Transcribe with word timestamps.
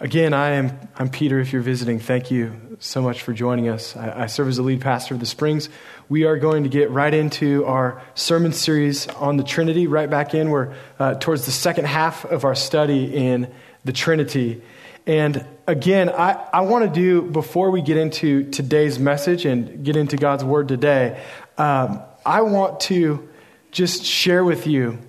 Again, 0.00 0.32
I 0.32 0.50
am 0.50 0.78
I'm 0.96 1.08
Peter. 1.08 1.40
If 1.40 1.52
you're 1.52 1.60
visiting, 1.60 1.98
thank 1.98 2.30
you 2.30 2.76
so 2.78 3.02
much 3.02 3.22
for 3.22 3.32
joining 3.32 3.68
us. 3.68 3.96
I, 3.96 4.22
I, 4.22 4.26
serve 4.26 4.46
as 4.46 4.58
the 4.58 4.62
lead 4.62 4.80
pastor 4.80 5.14
of 5.14 5.18
the 5.18 5.26
Springs. 5.26 5.68
We 6.08 6.22
are 6.22 6.36
going 6.36 6.62
to 6.62 6.68
get 6.68 6.92
right 6.92 7.12
into 7.12 7.64
our 7.64 8.00
sermon 8.14 8.52
series 8.52 9.08
on 9.08 9.38
the 9.38 9.42
Trinity. 9.42 9.88
Right 9.88 10.08
back 10.08 10.34
in, 10.34 10.50
we're 10.50 10.76
uh, 11.00 11.14
towards 11.14 11.46
the 11.46 11.50
second 11.50 11.86
half 11.86 12.24
of 12.24 12.44
our 12.44 12.54
study 12.54 13.12
in 13.12 13.52
the 13.84 13.92
Trinity. 13.92 14.62
And 15.04 15.44
again, 15.66 16.10
I, 16.10 16.46
I 16.52 16.60
want 16.60 16.84
to 16.84 17.00
do 17.00 17.22
before 17.22 17.72
we 17.72 17.82
get 17.82 17.96
into 17.96 18.48
today's 18.52 19.00
message 19.00 19.46
and 19.46 19.84
get 19.84 19.96
into 19.96 20.16
God's 20.16 20.44
Word 20.44 20.68
today. 20.68 21.20
Um, 21.56 22.02
I 22.24 22.42
want 22.42 22.78
to 22.82 23.28
just 23.72 24.04
share 24.04 24.44
with 24.44 24.64
you 24.64 25.00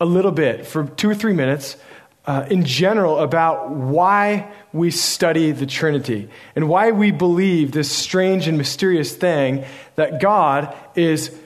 a 0.00 0.06
little 0.06 0.32
bit 0.32 0.66
for 0.66 0.86
two 0.86 1.10
or 1.10 1.14
three 1.14 1.34
minutes 1.34 1.76
uh, 2.24 2.46
in 2.50 2.64
general 2.64 3.18
about 3.18 3.70
why 3.70 4.52
we 4.72 4.90
study 4.90 5.50
the 5.50 5.66
Trinity 5.66 6.28
and 6.54 6.68
why 6.68 6.92
we 6.92 7.10
believe 7.10 7.72
this 7.72 7.90
strange 7.90 8.46
and 8.46 8.56
mysterious 8.56 9.14
thing 9.14 9.64
that 9.96 10.20
God 10.20 10.74
is 10.94 11.36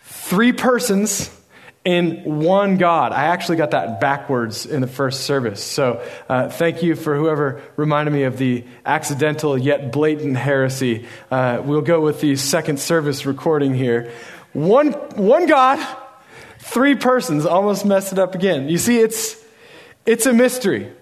three 0.00 0.52
persons 0.52 1.30
in 1.84 2.40
one 2.40 2.78
God. 2.78 3.12
I 3.12 3.24
actually 3.24 3.58
got 3.58 3.72
that 3.72 4.00
backwards 4.00 4.64
in 4.64 4.80
the 4.80 4.86
first 4.86 5.24
service. 5.24 5.62
So 5.62 6.02
uh, 6.28 6.48
thank 6.48 6.82
you 6.82 6.94
for 6.94 7.14
whoever 7.14 7.60
reminded 7.76 8.12
me 8.12 8.22
of 8.22 8.38
the 8.38 8.64
accidental 8.86 9.58
yet 9.58 9.92
blatant 9.92 10.36
heresy. 10.36 11.06
Uh, 11.30 11.60
we'll 11.62 11.82
go 11.82 12.00
with 12.00 12.20
the 12.20 12.36
second 12.36 12.78
service 12.80 13.26
recording 13.26 13.74
here. 13.74 14.10
One, 14.54 14.92
one 14.92 15.46
God, 15.46 15.84
three 16.58 16.94
persons. 16.94 17.44
Almost 17.44 17.84
messed 17.84 18.12
it 18.12 18.18
up 18.18 18.34
again. 18.34 18.68
You 18.68 18.78
see, 18.78 19.00
it's 19.00 19.43
it's 20.06 20.26
a 20.26 20.32
mystery. 20.32 20.92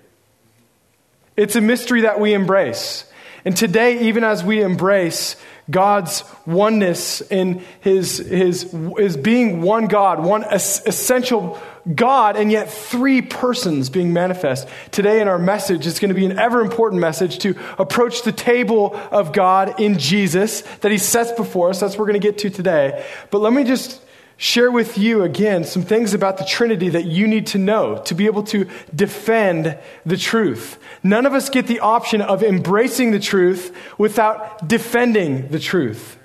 It's 1.36 1.56
a 1.56 1.60
mystery 1.60 2.02
that 2.02 2.20
we 2.20 2.34
embrace. 2.34 3.04
And 3.44 3.56
today, 3.56 4.08
even 4.08 4.22
as 4.22 4.44
we 4.44 4.62
embrace 4.62 5.36
God's 5.70 6.24
oneness 6.46 7.20
in 7.20 7.64
his, 7.80 8.18
his, 8.18 8.70
his 8.96 9.16
being 9.16 9.62
one 9.62 9.86
God, 9.86 10.22
one 10.22 10.44
essential 10.44 11.60
God, 11.94 12.36
and 12.36 12.52
yet 12.52 12.70
three 12.70 13.22
persons 13.22 13.90
being 13.90 14.12
manifest. 14.12 14.68
Today, 14.92 15.20
in 15.20 15.26
our 15.26 15.38
message, 15.38 15.86
it's 15.86 15.98
going 15.98 16.10
to 16.10 16.14
be 16.14 16.26
an 16.26 16.38
ever 16.38 16.60
important 16.60 17.00
message 17.00 17.38
to 17.38 17.56
approach 17.78 18.22
the 18.22 18.32
table 18.32 18.94
of 19.10 19.32
God 19.32 19.80
in 19.80 19.98
Jesus 19.98 20.60
that 20.80 20.92
he 20.92 20.98
sets 20.98 21.32
before 21.32 21.70
us. 21.70 21.80
That's 21.80 21.94
what 21.94 22.00
we're 22.00 22.12
going 22.12 22.20
to 22.20 22.28
get 22.28 22.38
to 22.38 22.50
today. 22.50 23.04
But 23.30 23.40
let 23.40 23.52
me 23.52 23.64
just 23.64 24.00
share 24.42 24.72
with 24.72 24.98
you 24.98 25.22
again 25.22 25.62
some 25.62 25.82
things 25.82 26.14
about 26.14 26.36
the 26.36 26.44
Trinity 26.44 26.88
that 26.88 27.04
you 27.04 27.28
need 27.28 27.46
to 27.46 27.58
know 27.58 27.98
to 27.98 28.12
be 28.12 28.26
able 28.26 28.42
to 28.42 28.66
defend 28.92 29.78
the 30.04 30.16
truth. 30.16 30.80
None 31.04 31.26
of 31.26 31.32
us 31.32 31.48
get 31.48 31.68
the 31.68 31.78
option 31.78 32.20
of 32.20 32.42
embracing 32.42 33.12
the 33.12 33.20
truth 33.20 33.72
without 33.98 34.66
defending 34.66 35.46
the 35.46 35.60
truth. 35.60 36.18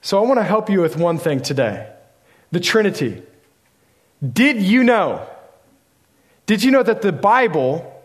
So 0.00 0.18
I 0.18 0.26
want 0.26 0.40
to 0.40 0.42
help 0.42 0.70
you 0.70 0.80
with 0.80 0.96
one 0.96 1.18
thing 1.18 1.42
today 1.42 1.86
the 2.50 2.60
Trinity. 2.60 3.22
Did 4.26 4.62
you 4.62 4.82
know? 4.82 5.28
Did 6.46 6.62
you 6.62 6.70
know 6.70 6.82
that 6.82 7.02
the 7.02 7.12
Bible 7.12 8.02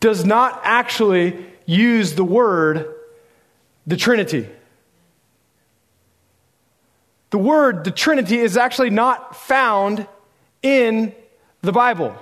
does 0.00 0.24
not 0.24 0.62
actually 0.64 1.44
use 1.66 2.14
the 2.14 2.24
word 2.24 2.86
the 3.86 3.98
Trinity? 3.98 4.48
The 7.36 7.42
word, 7.42 7.84
the 7.84 7.90
Trinity, 7.90 8.38
is 8.38 8.56
actually 8.56 8.88
not 8.88 9.36
found 9.36 10.06
in 10.62 11.14
the 11.60 11.70
Bible. 11.70 12.16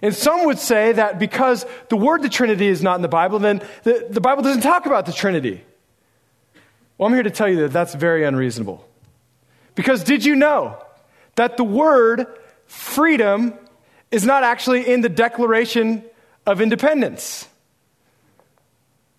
And 0.00 0.14
some 0.14 0.46
would 0.46 0.58
say 0.58 0.92
that 0.92 1.18
because 1.18 1.66
the 1.90 1.96
word 1.98 2.22
the 2.22 2.30
Trinity 2.30 2.68
is 2.68 2.82
not 2.82 2.96
in 2.96 3.02
the 3.02 3.08
Bible, 3.08 3.38
then 3.38 3.60
the, 3.82 4.06
the 4.08 4.22
Bible 4.22 4.42
doesn't 4.42 4.62
talk 4.62 4.86
about 4.86 5.04
the 5.04 5.12
Trinity. 5.12 5.62
Well, 6.96 7.06
I'm 7.06 7.12
here 7.12 7.22
to 7.22 7.30
tell 7.30 7.50
you 7.50 7.56
that 7.56 7.72
that's 7.74 7.94
very 7.94 8.24
unreasonable. 8.24 8.82
Because 9.74 10.02
did 10.04 10.24
you 10.24 10.34
know 10.34 10.82
that 11.34 11.58
the 11.58 11.64
word 11.64 12.26
freedom 12.64 13.52
is 14.10 14.24
not 14.24 14.42
actually 14.42 14.90
in 14.90 15.02
the 15.02 15.10
Declaration 15.10 16.02
of 16.46 16.62
Independence? 16.62 17.46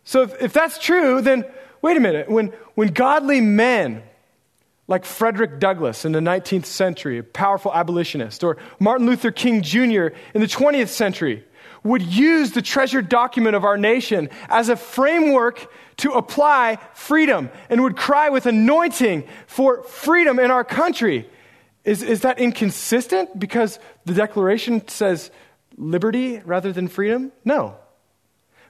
So 0.03 0.23
if, 0.23 0.41
if 0.41 0.51
that's 0.51 0.79
true, 0.79 1.21
then 1.21 1.45
wait 1.83 1.95
a 1.95 1.99
minute. 1.99 2.27
When, 2.27 2.47
when 2.73 2.87
godly 2.87 3.39
men 3.39 4.01
like 4.89 5.05
Frederick 5.05 5.59
Douglass 5.59 6.03
in 6.03 6.13
the 6.13 6.19
19th 6.19 6.65
century, 6.65 7.19
a 7.19 7.23
powerful 7.23 7.71
abolitionist, 7.71 8.43
or 8.43 8.57
Martin 8.79 9.05
Luther 9.05 9.29
King 9.29 9.61
Jr. 9.61 10.07
in 10.33 10.41
the 10.41 10.47
20th 10.47 10.87
century, 10.87 11.45
would 11.83 12.01
use 12.01 12.51
the 12.51 12.61
treasured 12.61 13.07
document 13.07 13.55
of 13.55 13.63
our 13.63 13.77
nation 13.77 14.29
as 14.49 14.67
a 14.67 14.75
framework 14.75 15.71
to 15.97 16.11
apply 16.13 16.79
freedom 16.95 17.51
and 17.69 17.83
would 17.83 17.95
cry 17.95 18.29
with 18.29 18.47
anointing 18.47 19.27
for 19.45 19.83
freedom 19.83 20.39
in 20.39 20.49
our 20.49 20.63
country. 20.63 21.29
Is, 21.85 22.01
is 22.01 22.21
that 22.21 22.39
inconsistent 22.39 23.39
because 23.39 23.77
the 24.05 24.15
Declaration 24.15 24.87
says 24.87 25.29
liberty 25.77 26.39
rather 26.39 26.73
than 26.73 26.87
freedom? 26.87 27.31
No. 27.45 27.77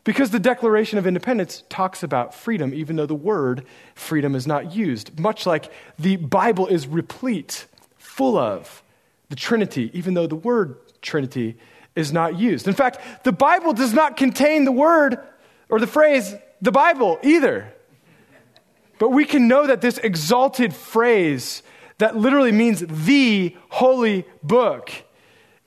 Because 0.03 0.31
the 0.31 0.39
Declaration 0.39 0.97
of 0.97 1.05
Independence 1.05 1.63
talks 1.69 2.03
about 2.03 2.33
freedom, 2.33 2.73
even 2.73 2.95
though 2.95 3.05
the 3.05 3.15
word 3.15 3.65
freedom 3.95 4.33
is 4.35 4.47
not 4.47 4.73
used, 4.73 5.19
much 5.19 5.45
like 5.45 5.71
the 5.97 6.15
Bible 6.15 6.67
is 6.67 6.87
replete, 6.87 7.67
full 7.97 8.37
of 8.37 8.83
the 9.29 9.35
Trinity, 9.35 9.91
even 9.93 10.13
though 10.13 10.27
the 10.27 10.35
word 10.35 10.77
Trinity 11.01 11.57
is 11.95 12.11
not 12.11 12.37
used. 12.37 12.67
In 12.67 12.73
fact, 12.73 12.99
the 13.23 13.31
Bible 13.31 13.73
does 13.73 13.93
not 13.93 14.17
contain 14.17 14.65
the 14.65 14.71
word 14.71 15.19
or 15.69 15.79
the 15.79 15.87
phrase 15.87 16.35
the 16.61 16.71
Bible 16.71 17.19
either. 17.23 17.73
But 18.97 19.09
we 19.09 19.25
can 19.25 19.47
know 19.47 19.67
that 19.67 19.81
this 19.81 19.97
exalted 19.99 20.73
phrase 20.73 21.63
that 21.99 22.15
literally 22.15 22.51
means 22.51 22.83
the 22.87 23.55
holy 23.69 24.25
book 24.43 24.91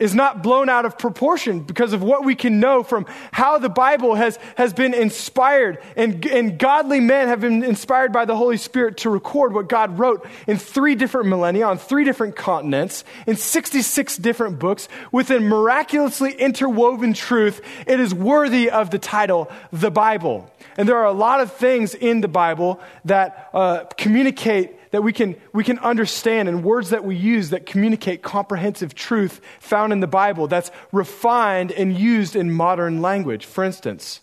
is 0.03 0.17
not 0.17 0.43
blown 0.43 0.69
out 0.69 0.85
of 0.85 0.99
proportion 0.99 1.61
because 1.61 1.93
of 1.93 2.03
what 2.03 2.25
we 2.25 2.35
can 2.35 2.59
know 2.59 2.83
from 2.83 3.07
how 3.31 3.59
the 3.59 3.69
Bible 3.69 4.17
has, 4.17 4.37
has 4.57 4.73
been 4.73 4.95
inspired 4.95 5.79
and, 5.95 6.27
and 6.27 6.59
godly 6.59 6.99
men 6.99 7.29
have 7.29 7.41
been 7.41 7.63
inspired 7.63 8.13
by 8.13 8.25
the 8.25 8.37
Holy 8.37 8.57
Spirit 8.57 8.97
to 8.97 9.11
record 9.11 9.55
what 9.55 9.69
God 9.69 10.01
wrote 10.01 10.27
in 10.49 10.57
three 10.57 10.97
different 10.97 11.29
millennia 11.29 11.67
on 11.67 11.79
three 11.79 12.03
different 12.03 12.35
continents 12.35 13.05
in 13.29 13.37
66 13.37 14.17
different 14.17 14.59
books 14.59 14.89
with 15.13 15.31
a 15.31 15.39
miraculously 15.39 16.33
interwoven 16.33 17.13
truth. 17.13 17.61
It 17.87 18.01
is 18.01 18.13
worthy 18.13 18.71
of 18.71 18.91
the 18.91 18.99
title, 18.99 19.53
the 19.73 19.93
Bible. 19.93 20.51
And 20.77 20.89
there 20.89 20.97
are 20.97 21.07
a 21.07 21.13
lot 21.13 21.41
of 21.41 21.53
things 21.53 21.95
in 21.95 22.23
the 22.23 22.29
Bible 22.29 22.81
that 23.05 23.51
uh, 23.55 23.85
communicate 23.97 24.77
that 24.93 25.03
we 25.03 25.13
can, 25.13 25.37
we 25.53 25.65
can 25.65 25.79
understand 25.81 26.49
and 26.49 26.63
words 26.63 26.91
that 26.91 27.05
we 27.05 27.17
use 27.17 27.51
that 27.51 27.67
communicate 27.67 28.23
comprehensive 28.23 28.95
truth 28.95 29.41
found 29.59 29.93
in 29.93 30.01
the 30.01 30.07
Bible 30.07 30.47
that's 30.47 30.71
refined 30.93 31.73
and 31.73 31.99
used 31.99 32.37
in 32.37 32.53
modern 32.53 33.03
language. 33.03 33.45
For 33.45 33.65
instance, 33.65 34.21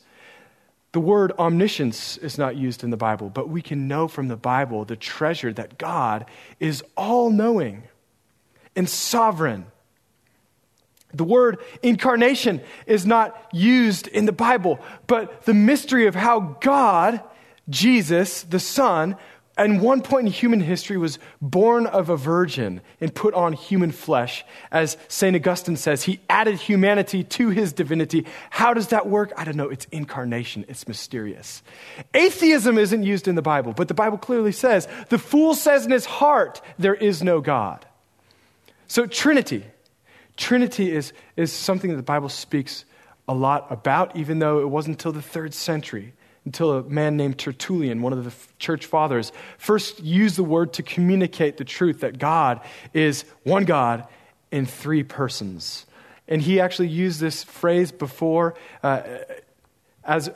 the 0.91 0.99
word 0.99 1.33
omniscience 1.37 2.17
is 2.17 2.37
not 2.37 2.55
used 2.55 2.83
in 2.83 2.91
the 2.91 2.97
Bible, 2.97 3.29
but 3.29 3.49
we 3.49 3.61
can 3.61 3.87
know 3.87 4.07
from 4.07 4.27
the 4.27 4.37
Bible 4.37 4.85
the 4.85 4.95
treasure 4.95 5.51
that 5.53 5.77
God 5.77 6.25
is 6.59 6.83
all 6.95 7.29
knowing 7.29 7.83
and 8.75 8.87
sovereign. 8.87 9.65
The 11.13 11.23
word 11.23 11.57
incarnation 11.81 12.61
is 12.85 13.07
not 13.07 13.49
used 13.51 14.07
in 14.07 14.25
the 14.25 14.31
Bible, 14.31 14.79
but 15.07 15.43
the 15.45 15.55
mystery 15.55 16.05
of 16.05 16.13
how 16.13 16.57
God, 16.61 17.21
Jesus, 17.69 18.43
the 18.43 18.59
Son, 18.59 19.15
and 19.59 19.81
one 19.81 20.01
point 20.01 20.25
in 20.25 20.31
human 20.31 20.61
history 20.61 20.97
was 20.97 21.19
born 21.41 21.85
of 21.85 22.09
a 22.09 22.15
virgin 22.15 22.79
and 23.01 23.13
put 23.13 23.33
on 23.33 23.51
human 23.51 23.91
flesh. 23.91 24.45
As 24.71 24.95
St. 25.09 25.35
Augustine 25.35 25.75
says, 25.75 26.03
he 26.03 26.21
added 26.29 26.55
humanity 26.55 27.25
to 27.25 27.49
his 27.49 27.73
divinity. 27.73 28.25
How 28.51 28.73
does 28.73 28.87
that 28.87 29.07
work? 29.07 29.33
I 29.35 29.43
don't 29.43 29.57
know. 29.57 29.67
It's 29.67 29.85
incarnation, 29.91 30.63
it's 30.69 30.87
mysterious. 30.87 31.61
Atheism 32.13 32.77
isn't 32.77 33.03
used 33.03 33.27
in 33.27 33.35
the 33.35 33.41
Bible, 33.41 33.73
but 33.73 33.89
the 33.89 33.93
Bible 33.93 34.17
clearly 34.17 34.53
says 34.53 34.87
the 35.09 35.19
fool 35.19 35.53
says 35.53 35.85
in 35.85 35.91
his 35.91 36.05
heart, 36.05 36.61
there 36.77 36.95
is 36.95 37.21
no 37.21 37.41
God. 37.41 37.85
So, 38.87 39.05
Trinity. 39.05 39.65
Trinity 40.37 40.89
is, 40.89 41.11
is 41.35 41.51
something 41.51 41.89
that 41.89 41.97
the 41.97 42.03
Bible 42.03 42.29
speaks 42.29 42.85
a 43.27 43.33
lot 43.33 43.67
about, 43.69 44.15
even 44.15 44.39
though 44.39 44.61
it 44.61 44.69
wasn't 44.69 44.95
until 44.95 45.11
the 45.11 45.21
third 45.21 45.53
century 45.53 46.13
until 46.45 46.71
a 46.71 46.83
man 46.83 47.17
named 47.17 47.37
Tertullian, 47.37 48.01
one 48.01 48.13
of 48.13 48.23
the 48.23 48.33
church 48.57 48.85
fathers, 48.85 49.31
first 49.57 50.01
used 50.01 50.35
the 50.35 50.43
word 50.43 50.73
to 50.73 50.83
communicate 50.83 51.57
the 51.57 51.65
truth 51.65 52.01
that 52.01 52.17
God 52.17 52.61
is 52.93 53.25
one 53.43 53.65
God 53.65 54.07
in 54.51 54.65
three 54.65 55.03
persons. 55.03 55.85
And 56.27 56.41
he 56.41 56.59
actually 56.59 56.89
used 56.89 57.19
this 57.19 57.43
phrase 57.43 57.91
before 57.91 58.55
uh, 58.83 59.01
as 60.03 60.29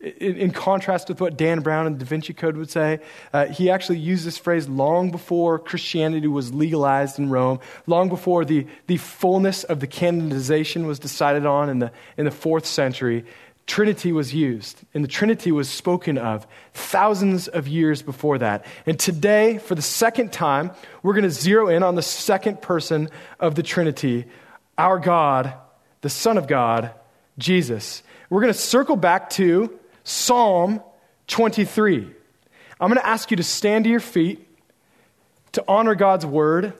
in, 0.00 0.36
in, 0.36 0.50
contrast 0.50 1.08
with 1.08 1.20
what 1.20 1.36
Dan 1.36 1.60
Brown 1.60 1.86
and 1.86 1.98
Da 1.98 2.06
Vinci 2.06 2.32
Code 2.32 2.56
would 2.56 2.70
say, 2.70 3.00
uh, 3.32 3.46
he 3.46 3.70
actually 3.70 3.98
used 3.98 4.24
this 4.24 4.38
phrase 4.38 4.68
long 4.68 5.10
before 5.10 5.58
Christianity 5.58 6.26
was 6.26 6.54
legalized 6.54 7.18
in 7.18 7.28
Rome, 7.28 7.60
long 7.86 8.08
before 8.08 8.44
the, 8.44 8.66
the 8.86 8.96
fullness 8.96 9.62
of 9.64 9.80
the 9.80 9.86
canonization 9.86 10.86
was 10.86 10.98
decided 10.98 11.44
on 11.44 11.68
in 11.68 11.80
the, 11.80 11.92
in 12.16 12.24
the 12.24 12.30
fourth 12.30 12.64
century. 12.64 13.26
Trinity 13.66 14.10
was 14.10 14.34
used, 14.34 14.80
and 14.94 15.04
the 15.04 15.08
Trinity 15.08 15.52
was 15.52 15.68
spoken 15.68 16.18
of 16.18 16.46
thousands 16.74 17.46
of 17.46 17.68
years 17.68 18.02
before 18.02 18.38
that. 18.38 18.66
And 18.84 18.98
today, 18.98 19.58
for 19.58 19.74
the 19.74 19.82
second 19.82 20.32
time, 20.32 20.72
we're 21.02 21.12
going 21.12 21.24
to 21.24 21.30
zero 21.30 21.68
in 21.68 21.82
on 21.82 21.94
the 21.94 22.02
second 22.02 22.60
person 22.60 23.08
of 23.38 23.54
the 23.54 23.62
Trinity, 23.62 24.26
our 24.76 24.98
God, 24.98 25.54
the 26.00 26.10
Son 26.10 26.36
of 26.36 26.48
God, 26.48 26.90
Jesus. 27.38 28.02
We're 28.28 28.40
going 28.40 28.52
to 28.52 28.58
circle 28.58 28.96
back 28.96 29.30
to 29.30 29.78
Psalm 30.02 30.82
23. 31.28 32.10
I'm 32.80 32.88
going 32.88 33.00
to 33.00 33.06
ask 33.06 33.30
you 33.30 33.36
to 33.36 33.42
stand 33.44 33.84
to 33.84 33.90
your 33.90 34.00
feet 34.00 34.46
to 35.52 35.64
honor 35.68 35.94
God's 35.94 36.26
word. 36.26 36.72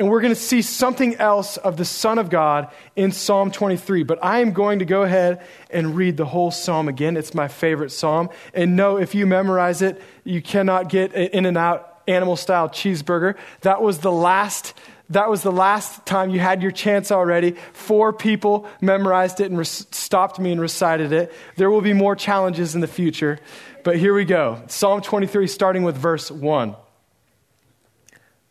And 0.00 0.08
we're 0.08 0.22
going 0.22 0.34
to 0.34 0.40
see 0.40 0.62
something 0.62 1.16
else 1.16 1.58
of 1.58 1.76
the 1.76 1.84
Son 1.84 2.18
of 2.18 2.30
God 2.30 2.72
in 2.96 3.12
Psalm 3.12 3.50
23. 3.50 4.02
But 4.02 4.18
I 4.24 4.38
am 4.38 4.54
going 4.54 4.78
to 4.78 4.86
go 4.86 5.02
ahead 5.02 5.44
and 5.68 5.94
read 5.94 6.16
the 6.16 6.24
whole 6.24 6.50
psalm 6.50 6.88
again. 6.88 7.18
It's 7.18 7.34
my 7.34 7.48
favorite 7.48 7.90
psalm. 7.90 8.30
And 8.54 8.76
no, 8.76 8.96
if 8.96 9.14
you 9.14 9.26
memorize 9.26 9.82
it, 9.82 10.00
you 10.24 10.40
cannot 10.40 10.88
get 10.88 11.12
an 11.12 11.26
In-N-Out 11.26 12.00
animal 12.08 12.36
style 12.36 12.70
cheeseburger. 12.70 13.36
That 13.60 13.82
was 13.82 13.98
the 13.98 14.10
last 14.10 14.72
that 15.10 15.28
was 15.28 15.42
the 15.42 15.52
last 15.52 16.06
time 16.06 16.30
you 16.30 16.38
had 16.38 16.62
your 16.62 16.70
chance 16.70 17.10
already. 17.10 17.56
Four 17.72 18.12
people 18.12 18.68
memorized 18.80 19.40
it 19.40 19.50
and 19.50 19.66
stopped 19.66 20.38
me 20.38 20.52
and 20.52 20.60
recited 20.60 21.12
it. 21.12 21.32
There 21.56 21.68
will 21.68 21.80
be 21.80 21.92
more 21.92 22.14
challenges 22.14 22.76
in 22.76 22.80
the 22.80 22.86
future. 22.86 23.38
But 23.84 23.96
here 23.96 24.14
we 24.14 24.24
go 24.24 24.62
Psalm 24.68 25.02
23, 25.02 25.46
starting 25.46 25.82
with 25.82 25.98
verse 25.98 26.30
1. 26.30 26.74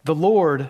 The 0.03 0.13
Lord 0.13 0.69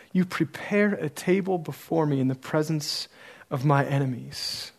you 0.11 0.25
prepare 0.25 0.93
a 0.93 1.09
table 1.09 1.57
before 1.57 2.05
me 2.05 2.19
in 2.19 2.27
the 2.27 2.35
presence 2.35 3.07
of 3.49 3.65
my 3.65 3.85
enemies. 3.85 4.71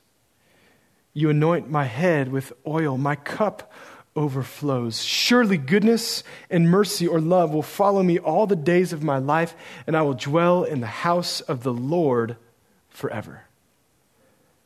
You 1.15 1.31
anoint 1.31 1.71
my 1.71 1.85
head 1.85 2.31
with 2.31 2.53
oil, 2.67 2.97
my 2.97 3.17
cup 3.17 3.73
overflows. 4.15 5.03
Surely 5.03 5.57
goodness 5.57 6.23
and 6.51 6.71
mercy 6.71 7.07
or 7.07 7.21
love 7.21 7.53
will 7.53 7.63
follow 7.63 8.03
me 8.03 8.19
all 8.19 8.47
the 8.47 8.57
days 8.57 8.93
of 8.93 9.03
my 9.03 9.19
life, 9.19 9.55
and 9.87 9.97
I 9.97 10.03
will 10.03 10.15
dwell 10.15 10.65
in 10.65 10.81
the 10.81 10.87
house 10.87 11.41
of 11.41 11.63
the 11.63 11.73
Lord 11.73 12.37
forever. 12.91 13.43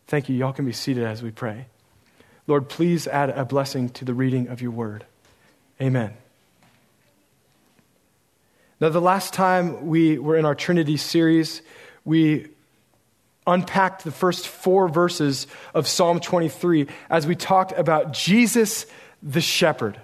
Thank 0.06 0.28
you. 0.28 0.36
Y'all 0.36 0.52
can 0.52 0.64
be 0.64 0.72
seated 0.72 1.04
as 1.04 1.22
we 1.22 1.30
pray. 1.30 1.66
Lord, 2.46 2.68
please 2.68 3.08
add 3.08 3.30
a 3.30 3.44
blessing 3.44 3.88
to 3.90 4.04
the 4.04 4.14
reading 4.14 4.48
of 4.48 4.62
your 4.62 4.70
word. 4.70 5.04
Amen. 5.80 6.14
Now, 8.78 8.90
the 8.90 9.00
last 9.00 9.32
time 9.32 9.86
we 9.86 10.18
were 10.18 10.36
in 10.36 10.44
our 10.44 10.54
Trinity 10.54 10.98
series, 10.98 11.62
we 12.04 12.48
unpacked 13.46 14.04
the 14.04 14.10
first 14.10 14.46
four 14.46 14.86
verses 14.86 15.46
of 15.72 15.88
Psalm 15.88 16.20
23 16.20 16.86
as 17.08 17.26
we 17.26 17.34
talked 17.36 17.72
about 17.72 18.12
Jesus 18.12 18.84
the 19.22 19.40
shepherd. 19.40 19.98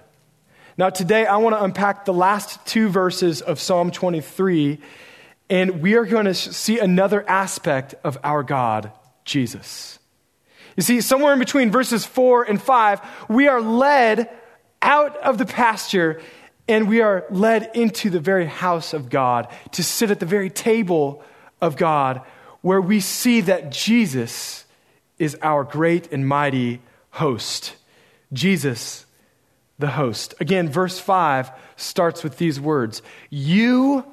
Now, 0.78 0.88
today 0.88 1.26
I 1.26 1.36
want 1.36 1.54
to 1.54 1.62
unpack 1.62 2.06
the 2.06 2.14
last 2.14 2.64
two 2.64 2.88
verses 2.88 3.42
of 3.42 3.60
Psalm 3.60 3.90
23, 3.90 4.78
and 5.50 5.82
we 5.82 5.94
are 5.96 6.06
going 6.06 6.24
to 6.24 6.34
see 6.34 6.78
another 6.78 7.28
aspect 7.28 7.94
of 8.02 8.16
our 8.24 8.42
God, 8.42 8.90
Jesus. 9.26 9.98
You 10.78 10.82
see, 10.82 11.02
somewhere 11.02 11.34
in 11.34 11.38
between 11.38 11.70
verses 11.70 12.06
4 12.06 12.44
and 12.44 12.60
5, 12.60 13.00
we 13.28 13.48
are 13.48 13.60
led 13.60 14.30
out 14.80 15.19
of 15.19 15.36
the 15.36 15.44
pasture 15.44 16.22
and 16.68 16.88
we 16.88 17.00
are 17.00 17.24
led 17.30 17.70
into 17.74 18.10
the 18.10 18.20
very 18.20 18.46
house 18.46 18.92
of 18.92 19.10
God 19.10 19.48
to 19.72 19.82
sit 19.82 20.10
at 20.10 20.20
the 20.20 20.26
very 20.26 20.50
table 20.50 21.22
of 21.60 21.76
God 21.76 22.22
where 22.60 22.80
we 22.80 23.00
see 23.00 23.40
that 23.42 23.72
Jesus 23.72 24.64
is 25.18 25.36
our 25.42 25.64
great 25.64 26.12
and 26.12 26.26
mighty 26.26 26.80
host. 27.10 27.76
Jesus 28.32 29.04
the 29.78 29.88
host. 29.88 30.34
Again, 30.40 30.68
verse 30.68 30.98
5 30.98 31.50
starts 31.76 32.22
with 32.22 32.38
these 32.38 32.60
words 32.60 33.02
You 33.28 34.06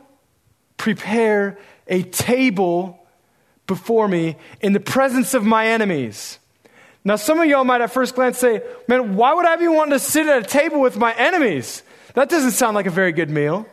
prepare 0.77 1.57
a 1.87 2.03
table 2.03 2.99
before 3.67 4.07
me 4.07 4.35
in 4.61 4.73
the 4.73 4.79
presence 4.79 5.33
of 5.33 5.45
my 5.45 5.67
enemies. 5.67 6.39
Now, 7.03 7.15
some 7.15 7.39
of 7.39 7.45
y'all 7.47 7.63
might 7.63 7.81
at 7.81 7.91
first 7.91 8.15
glance 8.15 8.37
say, 8.37 8.61
Man, 8.87 9.15
why 9.15 9.33
would 9.33 9.45
I 9.45 9.55
be 9.55 9.67
wanting 9.67 9.93
to 9.93 9.99
sit 9.99 10.27
at 10.27 10.43
a 10.43 10.45
table 10.45 10.81
with 10.81 10.97
my 10.97 11.13
enemies? 11.13 11.83
That 12.13 12.29
doesn't 12.29 12.51
sound 12.51 12.75
like 12.75 12.85
a 12.85 12.91
very 12.91 13.11
good 13.11 13.29
meal. 13.29 13.65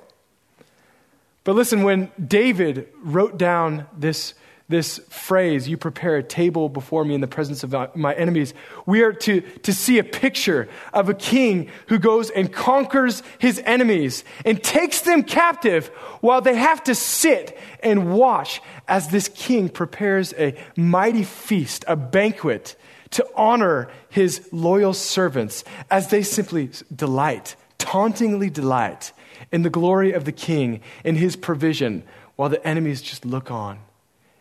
But 1.45 1.55
listen, 1.55 1.83
when 1.83 2.11
David 2.25 2.89
wrote 3.03 3.39
down 3.39 3.87
this 3.97 4.35
this 4.69 4.99
phrase, 5.09 5.69
you 5.69 5.77
prepare 5.77 6.17
a 6.17 6.23
table 6.23 6.69
before 6.69 7.05
me 7.05 7.15
in 7.15 7.21
the 7.21 7.29
presence 7.29 7.63
of 7.63 7.95
my 7.95 8.15
enemies, 8.15 8.53
we 8.85 9.03
are 9.03 9.13
to, 9.13 9.41
to 9.41 9.73
see 9.73 9.99
a 9.99 10.05
picture 10.05 10.69
of 10.93 11.09
a 11.09 11.15
king 11.15 11.71
who 11.87 11.99
goes 11.99 12.31
and 12.31 12.53
conquers 12.53 13.23
his 13.39 13.63
enemies 13.65 14.25
and 14.45 14.63
takes 14.63 15.03
them 15.03 15.23
captive 15.23 15.87
while 16.21 16.41
they 16.41 16.57
have 16.57 16.83
to 16.83 16.97
sit 16.97 17.57
and 17.81 18.13
watch 18.13 18.61
as 18.89 19.09
this 19.09 19.29
king 19.29 19.69
prepares 19.69 20.35
a 20.35 20.57
mighty 20.77 21.23
feast, 21.23 21.85
a 21.87 21.95
banquet 21.95 22.75
to 23.11 23.25
honor 23.37 23.89
his 24.09 24.49
loyal 24.51 24.93
servants 24.93 25.63
as 25.93 26.09
they 26.09 26.25
simply 26.25 26.71
delight, 26.95 27.55
tauntingly 27.79 28.51
delight 28.51 29.13
in 29.53 29.63
the 29.63 29.71
glory 29.71 30.13
of 30.13 30.25
the 30.25 30.33
king 30.33 30.81
and 31.05 31.17
his 31.17 31.37
provision 31.37 32.03
while 32.37 32.49
the 32.49 32.65
enemies 32.67 33.03
just 33.03 33.25
look 33.25 33.51
on 33.51 33.79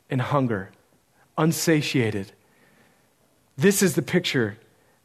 in 0.10 0.20
hunger, 0.20 0.72
unsatiated. 1.38 2.32
This 3.58 3.82
is 3.82 3.96
the 3.96 4.02
picture 4.02 4.58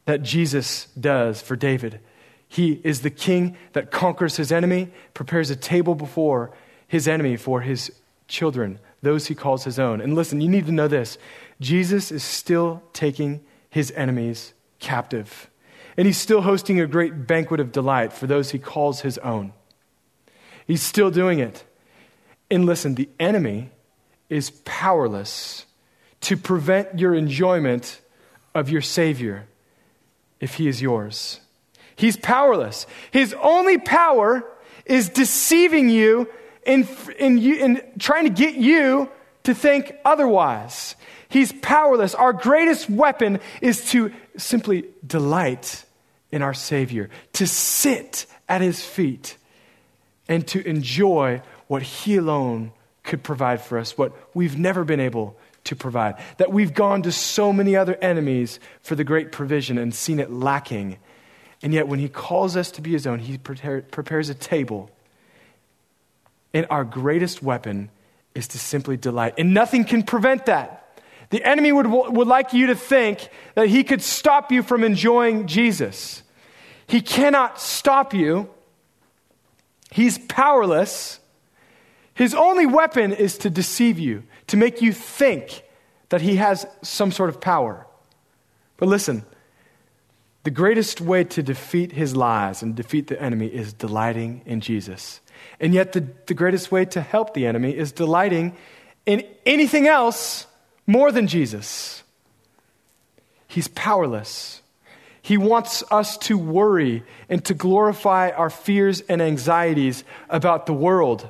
that 0.05 0.23
Jesus 0.23 0.87
does 0.99 1.41
for 1.41 1.55
David. 1.55 1.99
He 2.47 2.81
is 2.83 3.01
the 3.01 3.09
king 3.09 3.55
that 3.73 3.91
conquers 3.91 4.37
his 4.37 4.51
enemy, 4.51 4.89
prepares 5.13 5.49
a 5.49 5.55
table 5.55 5.95
before 5.95 6.51
his 6.87 7.07
enemy 7.07 7.37
for 7.37 7.61
his 7.61 7.91
children, 8.27 8.79
those 9.01 9.27
he 9.27 9.35
calls 9.35 9.63
his 9.63 9.79
own. 9.79 10.01
And 10.01 10.15
listen, 10.15 10.41
you 10.41 10.49
need 10.49 10.65
to 10.65 10.71
know 10.71 10.87
this 10.87 11.17
Jesus 11.59 12.11
is 12.11 12.23
still 12.23 12.81
taking 12.93 13.41
his 13.69 13.91
enemies 13.91 14.53
captive. 14.79 15.49
And 15.97 16.07
he's 16.07 16.17
still 16.17 16.41
hosting 16.41 16.79
a 16.79 16.87
great 16.87 17.27
banquet 17.27 17.59
of 17.59 17.71
delight 17.71 18.13
for 18.13 18.27
those 18.27 18.51
he 18.51 18.59
calls 18.59 19.01
his 19.01 19.17
own. 19.19 19.53
He's 20.65 20.81
still 20.81 21.11
doing 21.11 21.39
it. 21.39 21.63
And 22.49 22.65
listen, 22.65 22.95
the 22.95 23.09
enemy 23.19 23.71
is 24.29 24.51
powerless 24.65 25.65
to 26.21 26.37
prevent 26.37 26.99
your 26.99 27.13
enjoyment 27.13 27.99
of 28.53 28.69
your 28.69 28.81
Savior 28.81 29.47
if 30.39 30.55
He 30.55 30.67
is 30.67 30.81
yours. 30.81 31.39
He's 31.95 32.17
powerless. 32.17 32.87
His 33.11 33.35
only 33.41 33.77
power 33.77 34.43
is 34.85 35.09
deceiving 35.09 35.89
you 35.89 36.27
in, 36.65 36.87
in 37.19 37.81
trying 37.99 38.25
to 38.25 38.29
get 38.31 38.55
you 38.55 39.09
to 39.43 39.53
think 39.53 39.93
otherwise. 40.05 40.95
He's 41.31 41.53
powerless. 41.53 42.13
Our 42.13 42.33
greatest 42.33 42.89
weapon 42.89 43.39
is 43.61 43.85
to 43.91 44.11
simply 44.37 44.85
delight 45.05 45.85
in 46.29 46.41
our 46.41 46.53
Savior, 46.53 47.09
to 47.33 47.47
sit 47.47 48.25
at 48.49 48.61
His 48.61 48.83
feet, 48.83 49.37
and 50.27 50.45
to 50.49 50.65
enjoy 50.67 51.41
what 51.67 51.81
He 51.81 52.17
alone 52.17 52.73
could 53.03 53.23
provide 53.23 53.61
for 53.61 53.77
us 53.77 53.97
what 53.97 54.13
we've 54.35 54.59
never 54.59 54.83
been 54.83 54.99
able 54.99 55.37
to 55.63 55.75
provide. 55.75 56.15
That 56.37 56.51
we've 56.51 56.73
gone 56.73 57.03
to 57.03 57.11
so 57.11 57.53
many 57.53 57.75
other 57.75 57.95
enemies 58.01 58.59
for 58.81 58.95
the 58.95 59.03
great 59.03 59.31
provision 59.31 59.77
and 59.77 59.95
seen 59.95 60.19
it 60.19 60.31
lacking. 60.31 60.97
And 61.61 61.73
yet, 61.73 61.87
when 61.87 61.99
He 61.99 62.09
calls 62.09 62.57
us 62.57 62.71
to 62.71 62.81
be 62.81 62.91
His 62.91 63.07
own, 63.07 63.19
He 63.19 63.37
prepare, 63.37 63.81
prepares 63.81 64.29
a 64.29 64.33
table. 64.35 64.91
And 66.53 66.67
our 66.69 66.83
greatest 66.83 67.41
weapon 67.41 67.89
is 68.35 68.49
to 68.49 68.59
simply 68.59 68.97
delight. 68.97 69.35
And 69.37 69.53
nothing 69.53 69.85
can 69.85 70.03
prevent 70.03 70.47
that. 70.47 70.80
The 71.31 71.43
enemy 71.43 71.71
would, 71.71 71.87
would 71.87 72.27
like 72.27 72.53
you 72.53 72.67
to 72.67 72.75
think 72.75 73.29
that 73.55 73.67
he 73.67 73.83
could 73.83 74.01
stop 74.01 74.51
you 74.51 74.61
from 74.61 74.83
enjoying 74.83 75.47
Jesus. 75.47 76.23
He 76.87 77.01
cannot 77.01 77.59
stop 77.59 78.13
you. 78.13 78.49
He's 79.91 80.17
powerless. 80.17 81.19
His 82.13 82.35
only 82.35 82.65
weapon 82.65 83.13
is 83.13 83.37
to 83.39 83.49
deceive 83.49 83.97
you, 83.97 84.23
to 84.47 84.57
make 84.57 84.81
you 84.81 84.91
think 84.91 85.63
that 86.09 86.21
he 86.21 86.35
has 86.35 86.67
some 86.81 87.11
sort 87.11 87.29
of 87.29 87.39
power. 87.39 87.87
But 88.75 88.89
listen, 88.89 89.25
the 90.43 90.51
greatest 90.51 90.99
way 90.99 91.23
to 91.23 91.41
defeat 91.41 91.93
his 91.93 92.13
lies 92.13 92.61
and 92.61 92.75
defeat 92.75 93.07
the 93.07 93.21
enemy 93.21 93.47
is 93.47 93.71
delighting 93.71 94.41
in 94.45 94.59
Jesus. 94.59 95.21
And 95.61 95.73
yet, 95.73 95.93
the, 95.93 96.05
the 96.25 96.33
greatest 96.33 96.71
way 96.71 96.83
to 96.85 96.99
help 96.99 97.33
the 97.33 97.45
enemy 97.45 97.75
is 97.75 97.93
delighting 97.93 98.57
in 99.05 99.23
anything 99.45 99.87
else 99.87 100.45
more 100.87 101.11
than 101.11 101.27
Jesus. 101.27 102.03
He's 103.47 103.67
powerless. 103.67 104.61
He 105.21 105.37
wants 105.37 105.83
us 105.91 106.17
to 106.19 106.37
worry 106.37 107.03
and 107.29 107.43
to 107.45 107.53
glorify 107.53 108.29
our 108.31 108.49
fears 108.49 109.01
and 109.01 109.21
anxieties 109.21 110.03
about 110.29 110.65
the 110.65 110.73
world. 110.73 111.29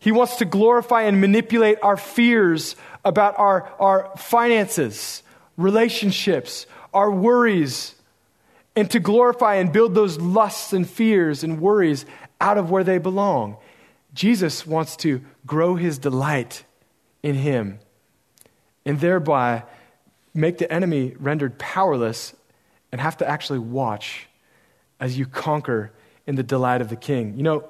He 0.00 0.12
wants 0.12 0.36
to 0.36 0.44
glorify 0.44 1.02
and 1.02 1.20
manipulate 1.20 1.78
our 1.82 1.96
fears 1.96 2.76
about 3.04 3.38
our, 3.38 3.72
our 3.78 4.12
finances, 4.16 5.22
relationships, 5.56 6.66
our 6.92 7.10
worries, 7.10 7.94
and 8.74 8.90
to 8.90 9.00
glorify 9.00 9.56
and 9.56 9.72
build 9.72 9.94
those 9.94 10.18
lusts 10.18 10.72
and 10.72 10.88
fears 10.88 11.44
and 11.44 11.60
worries 11.60 12.04
out 12.40 12.58
of 12.58 12.70
where 12.70 12.84
they 12.84 12.98
belong. 12.98 13.56
Jesus 14.14 14.66
wants 14.66 14.96
to 14.96 15.22
grow 15.46 15.76
his 15.76 15.98
delight 15.98 16.64
in 17.22 17.34
him 17.34 17.78
and 18.84 19.00
thereby 19.00 19.64
make 20.34 20.58
the 20.58 20.70
enemy 20.72 21.14
rendered 21.18 21.58
powerless 21.58 22.34
and 22.90 23.00
have 23.00 23.16
to 23.18 23.28
actually 23.28 23.58
watch 23.58 24.26
as 25.00 25.18
you 25.18 25.26
conquer 25.26 25.92
in 26.26 26.36
the 26.36 26.42
delight 26.42 26.80
of 26.80 26.88
the 26.88 26.96
king. 26.96 27.36
You 27.36 27.42
know, 27.42 27.68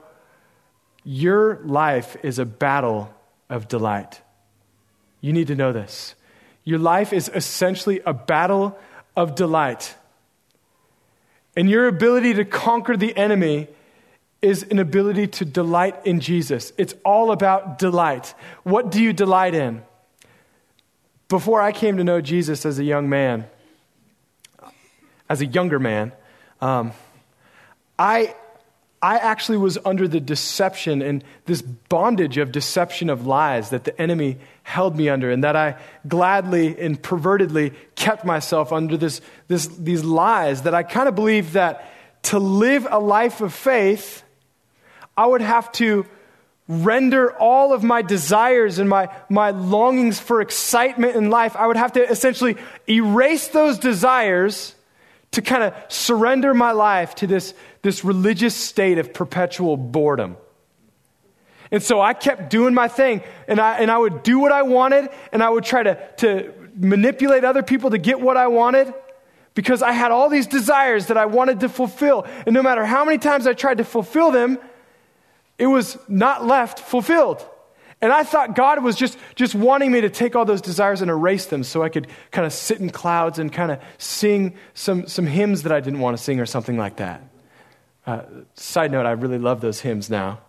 your 1.05 1.61
life 1.65 2.17
is 2.23 2.39
a 2.39 2.45
battle 2.45 3.13
of 3.49 3.69
delight. 3.69 4.21
You 5.21 5.33
need 5.33 5.49
to 5.49 5.55
know 5.55 5.73
this. 5.73 6.15
Your 6.65 6.79
life 6.79 7.13
is 7.13 7.31
essentially 7.35 8.01
a 8.07 8.13
battle 8.13 8.79
of 9.17 9.35
delight. 9.35 9.95
And 11.57 11.69
your 11.69 11.87
ability 11.87 12.35
to 12.35 12.45
conquer 12.45 12.97
the 12.97 13.17
enemy 13.17 13.69
is 14.41 14.65
an 14.65 14.79
ability 14.79 15.29
to 15.29 15.45
delight 15.45 16.07
in 16.07 16.21
Jesus. 16.21 16.73
It's 16.77 16.95
all 17.05 17.31
about 17.31 17.79
delight. 17.79 18.35
What 18.65 18.91
do 18.91 19.03
you 19.03 19.13
delight 19.13 19.55
in? 19.55 19.83
Before 21.33 21.63
I 21.63 21.73
came 21.73 21.97
to 21.97 22.05
know 22.05 22.21
Jesus 22.21 22.67
as 22.67 22.79
a 22.79 22.85
young 22.85 23.09
man, 23.09 23.47
as 25.31 25.41
a 25.41 25.47
younger 25.47 25.79
man, 25.79 26.13
um, 26.61 26.93
I, 27.99 28.35
I 29.01 29.17
actually 29.17 29.57
was 29.57 29.79
under 29.83 30.07
the 30.07 30.21
deception 30.21 31.01
and 31.01 31.25
this 31.47 31.63
bondage 31.63 32.37
of 32.37 32.53
deception 32.53 33.09
of 33.09 33.27
lies 33.27 33.71
that 33.71 33.85
the 33.85 33.99
enemy 33.99 34.41
held 34.63 34.95
me 34.95 35.09
under, 35.09 35.31
and 35.31 35.43
that 35.43 35.57
I 35.57 35.77
gladly 36.07 36.79
and 36.79 37.03
pervertedly 37.03 37.73
kept 37.95 38.27
myself 38.27 38.71
under 38.71 38.99
this, 38.99 39.23
this, 39.49 39.69
these 39.69 40.05
lies 40.05 40.65
that 40.65 40.75
I 40.75 40.83
kind 40.83 41.09
of 41.09 41.15
believed 41.15 41.55
that 41.55 41.91
to 42.25 42.39
live 42.39 42.87
a 42.91 43.01
life 43.01 43.41
of 43.41 43.55
faith, 43.55 44.23
I 45.17 45.25
would 45.25 45.41
have 45.41 45.73
to 45.73 46.05
render 46.69 47.33
all 47.39 47.73
of 47.73 47.83
my 47.83 48.03
desires 48.03 48.79
and 48.79 48.89
my, 48.89 49.09
my 49.29 49.51
longings 49.51 50.21
for 50.21 50.41
excitement 50.41 51.17
in 51.17 51.29
life, 51.29 51.57
I 51.57 51.67
would 51.67 51.77
have 51.77 51.93
to 51.93 52.09
essentially 52.09 52.57
erase 52.89 53.49
those 53.49 53.79
desires 53.79 54.75
to 55.33 55.43
kind 55.43 55.63
of 55.63 55.75
surrender 55.89 56.55
my 56.55 56.73
life 56.73 57.15
to 57.17 57.27
this, 57.27 57.55
this 57.83 58.05
religious 58.05 58.55
state 58.55 58.99
of 58.99 59.13
perpetual 59.13 59.77
boredom. 59.77 60.37
And 61.71 61.83
so 61.83 62.01
I 62.01 62.13
kept 62.13 62.51
doing 62.51 62.75
my 62.75 62.87
thing, 62.87 63.23
and 63.49 63.59
I, 63.59 63.79
and 63.79 63.91
I 63.91 63.97
would 63.97 64.23
do 64.23 64.39
what 64.39 64.53
I 64.53 64.63
wanted, 64.63 65.09
and 65.33 65.43
I 65.43 65.49
would 65.49 65.65
try 65.65 65.83
to, 65.83 65.99
to 66.19 66.53
manipulate 66.77 67.45
other 67.45 67.63
people 67.63 67.91
to 67.91 67.99
get 67.99 68.21
what 68.21 68.37
I 68.37 68.49
wanted 68.49 68.93
because 69.55 69.83
I 69.83 69.93
had 69.93 70.11
all 70.11 70.29
these 70.29 70.47
desires 70.47 71.07
that 71.07 71.17
I 71.17 71.27
wanted 71.27 71.61
to 71.61 71.69
fulfill. 71.69 72.27
And 72.47 72.55
no 72.55 72.63
matter 72.63 72.85
how 72.85 73.05
many 73.05 73.19
times 73.19 73.47
I 73.47 73.55
tried 73.55 73.79
to 73.79 73.85
fulfill 73.85 74.31
them, 74.31 74.59
it 75.63 75.67
was 75.69 75.97
not 76.09 76.45
left 76.45 76.81
fulfilled. 76.81 77.49
And 78.01 78.13
I 78.13 78.25
thought 78.25 78.57
God 78.57 78.83
was 78.83 78.97
just, 78.97 79.17
just 79.37 79.55
wanting 79.55 79.93
me 79.93 80.01
to 80.01 80.11
take 80.11 80.35
all 80.35 80.45
those 80.45 80.61
desires 80.61 81.03
and 81.03 81.09
erase 81.09 81.47
them 81.47 81.63
so 81.63 81.85
I 81.85 81.89
could 81.89 82.09
kind 82.33 82.45
of 82.45 82.53
sit 82.53 82.81
in 82.81 82.91
clouds 82.91 83.39
and 83.39 83.53
kind 83.53 83.71
of 83.71 83.79
sing 83.97 84.55
some, 84.75 85.07
some 85.07 85.25
hymns 85.25 85.63
that 85.63 85.71
I 85.71 85.79
didn't 85.79 86.01
want 86.01 86.17
to 86.17 86.23
sing 86.23 86.41
or 86.41 86.47
something 86.47 86.77
like 86.77 86.97
that. 86.97 87.23
Uh, 88.05 88.23
side 88.55 88.91
note, 88.91 89.07
I 89.07 89.13
really 89.13 89.39
love 89.39 89.61
those 89.61 89.81
hymns 89.81 90.11
now. 90.11 90.41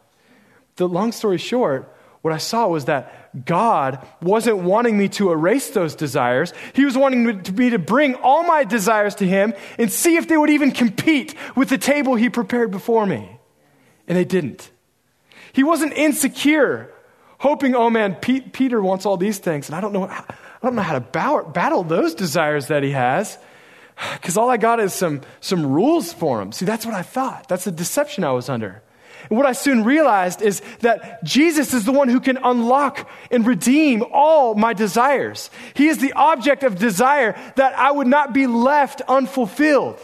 The 0.78 0.88
long 0.88 1.12
story 1.12 1.38
short, 1.38 1.96
what 2.24 2.34
I 2.34 2.40
saw 2.40 2.66
was 2.66 2.86
that 2.86 3.46
God 3.46 4.04
wasn't 4.20 4.58
wanting 4.58 4.98
me 4.98 5.10
to 5.10 5.32
erase 5.32 5.70
those 5.70 5.94
desires. 5.94 6.54
He 6.74 6.86
was 6.86 6.98
wanting 6.98 7.24
me 7.56 7.70
to 7.70 7.78
bring 7.78 8.16
all 8.16 8.42
my 8.42 8.64
desires 8.64 9.14
to 9.16 9.28
Him 9.28 9.54
and 9.78 9.92
see 9.92 10.16
if 10.16 10.28
they 10.28 10.38
would 10.38 10.50
even 10.50 10.72
compete 10.72 11.36
with 11.56 11.70
the 11.70 11.78
table 11.78 12.16
He 12.16 12.32
prepared 12.32 12.72
before 12.72 13.06
me. 13.06 13.40
And 14.08 14.18
they 14.18 14.26
didn't. 14.26 14.72
He 15.54 15.64
wasn't 15.64 15.94
insecure, 15.94 16.92
hoping, 17.38 17.76
oh 17.76 17.90
man, 17.90 18.16
Pete, 18.16 18.52
Peter 18.52 18.82
wants 18.82 19.06
all 19.06 19.16
these 19.16 19.38
things, 19.38 19.70
and 19.70 19.76
I 19.76 19.82
don't 19.82 19.94
know, 19.94 20.04
I 20.04 20.26
don't 20.62 20.76
know 20.76 20.82
how 20.82 20.94
to 20.94 21.00
bow, 21.00 21.44
battle 21.44 21.84
those 21.84 22.16
desires 22.16 22.68
that 22.68 22.84
he 22.84 22.92
has, 22.92 23.38
because 24.14 24.36
all 24.36 24.50
I 24.50 24.58
got 24.58 24.80
is 24.80 24.94
some, 24.94 25.22
some 25.40 25.66
rules 25.66 26.12
for 26.12 26.42
him. 26.42 26.52
See, 26.52 26.66
that's 26.66 26.86
what 26.86 26.96
I 26.96 27.04
thought. 27.04 27.48
That's 27.48 27.64
the 27.64 27.72
deception 27.72 28.24
I 28.24 28.32
was 28.32 28.50
under. 28.50 28.82
And 29.30 29.38
what 29.38 29.46
I 29.46 29.54
soon 29.54 29.84
realized 29.84 30.42
is 30.42 30.62
that 30.80 31.24
Jesus 31.24 31.74
is 31.74 31.86
the 31.86 31.92
one 31.92 32.10
who 32.10 32.20
can 32.20 32.38
unlock 32.38 33.10
and 33.32 33.46
redeem 33.46 34.04
all 34.12 34.56
my 34.56 34.74
desires. 34.74 35.50
He 35.76 35.88
is 35.88 36.00
the 36.00 36.14
object 36.14 36.64
of 36.64 36.80
desire 36.80 37.40
that 37.56 37.78
I 37.78 37.92
would 37.92 38.08
not 38.08 38.34
be 38.34 38.48
left 38.48 39.02
unfulfilled. 39.08 40.00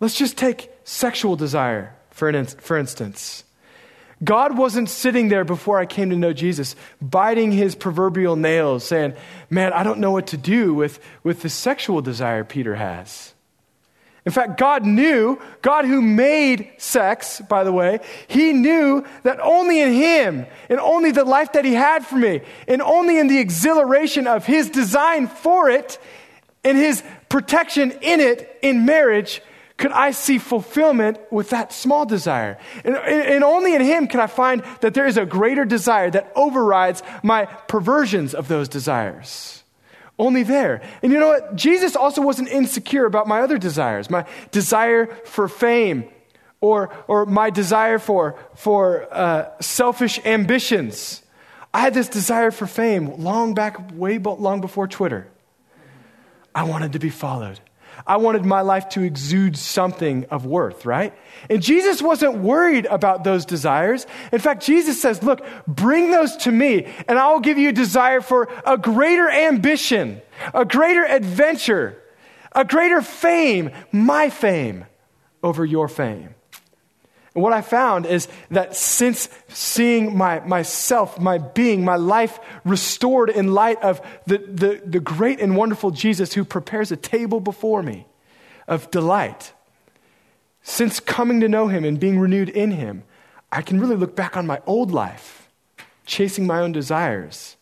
Let's 0.00 0.14
just 0.14 0.38
take 0.38 0.70
sexual 0.84 1.34
desire, 1.36 1.94
for, 2.10 2.28
an, 2.28 2.46
for 2.46 2.78
instance. 2.78 3.44
God 4.22 4.58
wasn't 4.58 4.88
sitting 4.88 5.28
there 5.28 5.44
before 5.44 5.78
I 5.78 5.86
came 5.86 6.10
to 6.10 6.16
know 6.16 6.32
Jesus, 6.32 6.74
biting 7.00 7.52
his 7.52 7.74
proverbial 7.74 8.36
nails, 8.36 8.84
saying, 8.84 9.14
Man, 9.48 9.72
I 9.72 9.82
don't 9.82 10.00
know 10.00 10.10
what 10.10 10.28
to 10.28 10.36
do 10.36 10.74
with, 10.74 10.98
with 11.22 11.42
the 11.42 11.48
sexual 11.48 12.02
desire 12.02 12.44
Peter 12.44 12.74
has. 12.74 13.34
In 14.24 14.32
fact, 14.32 14.58
God 14.58 14.84
knew, 14.84 15.40
God 15.62 15.86
who 15.86 16.02
made 16.02 16.72
sex, 16.76 17.40
by 17.40 17.64
the 17.64 17.72
way, 17.72 18.00
he 18.26 18.52
knew 18.52 19.06
that 19.22 19.40
only 19.40 19.80
in 19.80 19.92
him, 19.92 20.46
and 20.68 20.80
only 20.80 21.12
the 21.12 21.24
life 21.24 21.52
that 21.52 21.64
he 21.64 21.72
had 21.72 22.04
for 22.04 22.16
me, 22.16 22.42
and 22.66 22.82
only 22.82 23.18
in 23.18 23.28
the 23.28 23.38
exhilaration 23.38 24.26
of 24.26 24.44
his 24.44 24.68
design 24.68 25.28
for 25.28 25.70
it, 25.70 25.98
and 26.62 26.76
his 26.76 27.02
protection 27.30 27.92
in 28.02 28.20
it 28.20 28.58
in 28.60 28.84
marriage, 28.84 29.40
could 29.78 29.92
I 29.92 30.10
see 30.10 30.38
fulfillment 30.38 31.18
with 31.30 31.50
that 31.50 31.72
small 31.72 32.04
desire. 32.04 32.58
And, 32.84 32.96
and, 32.96 33.44
only 33.44 33.74
in 33.74 33.80
Him 33.80 34.08
can 34.08 34.20
I 34.20 34.26
find 34.26 34.62
that 34.80 34.92
there 34.92 35.06
is 35.06 35.16
a 35.16 35.24
greater 35.24 35.64
desire 35.64 36.10
that 36.10 36.32
overrides 36.34 37.02
my 37.22 37.46
perversions 37.46 38.34
of 38.34 38.48
those 38.48 38.68
desires. 38.68 39.62
Only 40.18 40.42
there. 40.42 40.82
And 41.00 41.12
you 41.12 41.20
know 41.20 41.28
what? 41.28 41.54
Jesus 41.54 41.94
also 41.94 42.20
wasn't 42.20 42.48
insecure 42.48 43.06
about 43.06 43.28
my 43.28 43.40
other 43.40 43.56
desires 43.56 44.10
my 44.10 44.26
desire 44.50 45.06
for 45.24 45.46
fame 45.46 46.08
or, 46.60 46.92
or 47.06 47.24
my 47.24 47.50
desire 47.50 48.00
for, 48.00 48.36
for 48.56 49.06
uh, 49.12 49.48
selfish 49.60 50.18
ambitions. 50.24 51.22
I 51.72 51.82
had 51.82 51.94
this 51.94 52.08
desire 52.08 52.50
for 52.50 52.66
fame 52.66 53.22
long 53.22 53.54
back, 53.54 53.92
way 53.92 54.18
long 54.18 54.60
before 54.60 54.88
Twitter. 54.88 55.28
I 56.52 56.64
wanted 56.64 56.94
to 56.94 56.98
be 56.98 57.10
followed. 57.10 57.60
I 58.06 58.16
wanted 58.16 58.44
my 58.44 58.60
life 58.60 58.88
to 58.90 59.02
exude 59.02 59.56
something 59.56 60.26
of 60.30 60.46
worth, 60.46 60.86
right? 60.86 61.12
And 61.50 61.62
Jesus 61.62 62.00
wasn't 62.00 62.38
worried 62.38 62.86
about 62.86 63.24
those 63.24 63.44
desires. 63.44 64.06
In 64.32 64.38
fact, 64.38 64.64
Jesus 64.64 65.00
says, 65.00 65.22
Look, 65.22 65.44
bring 65.66 66.10
those 66.10 66.36
to 66.38 66.52
me, 66.52 66.86
and 67.08 67.18
I 67.18 67.32
will 67.32 67.40
give 67.40 67.58
you 67.58 67.70
a 67.70 67.72
desire 67.72 68.20
for 68.20 68.48
a 68.64 68.78
greater 68.78 69.28
ambition, 69.28 70.20
a 70.54 70.64
greater 70.64 71.04
adventure, 71.04 72.00
a 72.52 72.64
greater 72.64 73.02
fame, 73.02 73.70
my 73.92 74.30
fame 74.30 74.86
over 75.42 75.64
your 75.64 75.88
fame. 75.88 76.34
What 77.38 77.52
I 77.52 77.60
found 77.60 78.06
is 78.06 78.28
that 78.50 78.76
since 78.76 79.28
seeing 79.48 80.16
my, 80.16 80.40
myself, 80.40 81.18
my 81.18 81.38
being, 81.38 81.84
my 81.84 81.96
life 81.96 82.38
restored 82.64 83.30
in 83.30 83.54
light 83.54 83.80
of 83.82 84.00
the, 84.26 84.38
the, 84.38 84.82
the 84.84 85.00
great 85.00 85.40
and 85.40 85.56
wonderful 85.56 85.90
Jesus 85.90 86.34
who 86.34 86.44
prepares 86.44 86.92
a 86.92 86.96
table 86.96 87.40
before 87.40 87.82
me 87.82 88.06
of 88.66 88.90
delight, 88.90 89.52
since 90.62 91.00
coming 91.00 91.40
to 91.40 91.48
know 91.48 91.68
him 91.68 91.84
and 91.84 91.98
being 91.98 92.18
renewed 92.18 92.48
in 92.50 92.72
him, 92.72 93.04
I 93.50 93.62
can 93.62 93.80
really 93.80 93.96
look 93.96 94.14
back 94.14 94.36
on 94.36 94.46
my 94.46 94.60
old 94.66 94.90
life, 94.90 95.48
chasing 96.04 96.46
my 96.46 96.60
own 96.60 96.72
desires, 96.72 97.56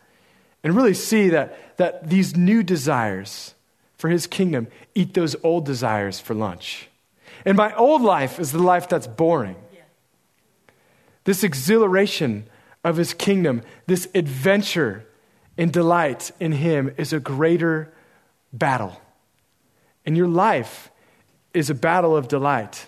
and 0.65 0.75
really 0.75 0.95
see 0.95 1.29
that, 1.29 1.77
that 1.77 2.11
these 2.11 2.37
new 2.37 2.63
desires 2.63 3.55
for 3.97 4.09
his 4.09 4.27
kingdom 4.27 4.67
eat 4.95 5.15
those 5.15 5.37
old 5.43 5.65
desires 5.65 6.19
for 6.19 6.35
lunch. 6.35 6.89
And 7.45 7.57
my 7.57 7.75
old 7.77 8.03
life 8.03 8.41
is 8.41 8.51
the 8.51 8.63
life 8.63 8.89
that's 8.89 9.07
boring. 9.07 9.57
This 11.27 11.43
exhilaration 11.43 12.49
of 12.85 12.97
his 12.97 13.13
kingdom, 13.13 13.63
this 13.87 14.09
adventure 14.15 15.05
and 15.59 15.73
delight 15.73 16.31
in 16.39 16.53
him 16.53 16.95
is 16.97 17.13
a 17.13 17.19
greater 17.19 17.93
battle. 18.53 19.01
And 20.07 20.17
your 20.17 20.29
life 20.29 20.93
is 21.53 21.69
a 21.69 21.75
battle 21.75 22.17
of 22.17 22.29
delight. 22.29 22.87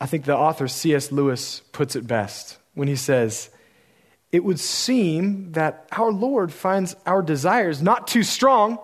I 0.00 0.06
think 0.06 0.24
the 0.24 0.34
author 0.34 0.68
C.S. 0.68 1.12
Lewis 1.12 1.60
puts 1.72 1.96
it 1.96 2.06
best 2.06 2.56
when 2.72 2.88
he 2.88 2.96
says, 2.96 3.50
It 4.32 4.44
would 4.44 4.58
seem 4.58 5.52
that 5.52 5.86
our 5.92 6.10
Lord 6.10 6.50
finds 6.50 6.96
our 7.04 7.20
desires 7.20 7.82
not 7.82 8.06
too 8.06 8.22
strong, 8.22 8.78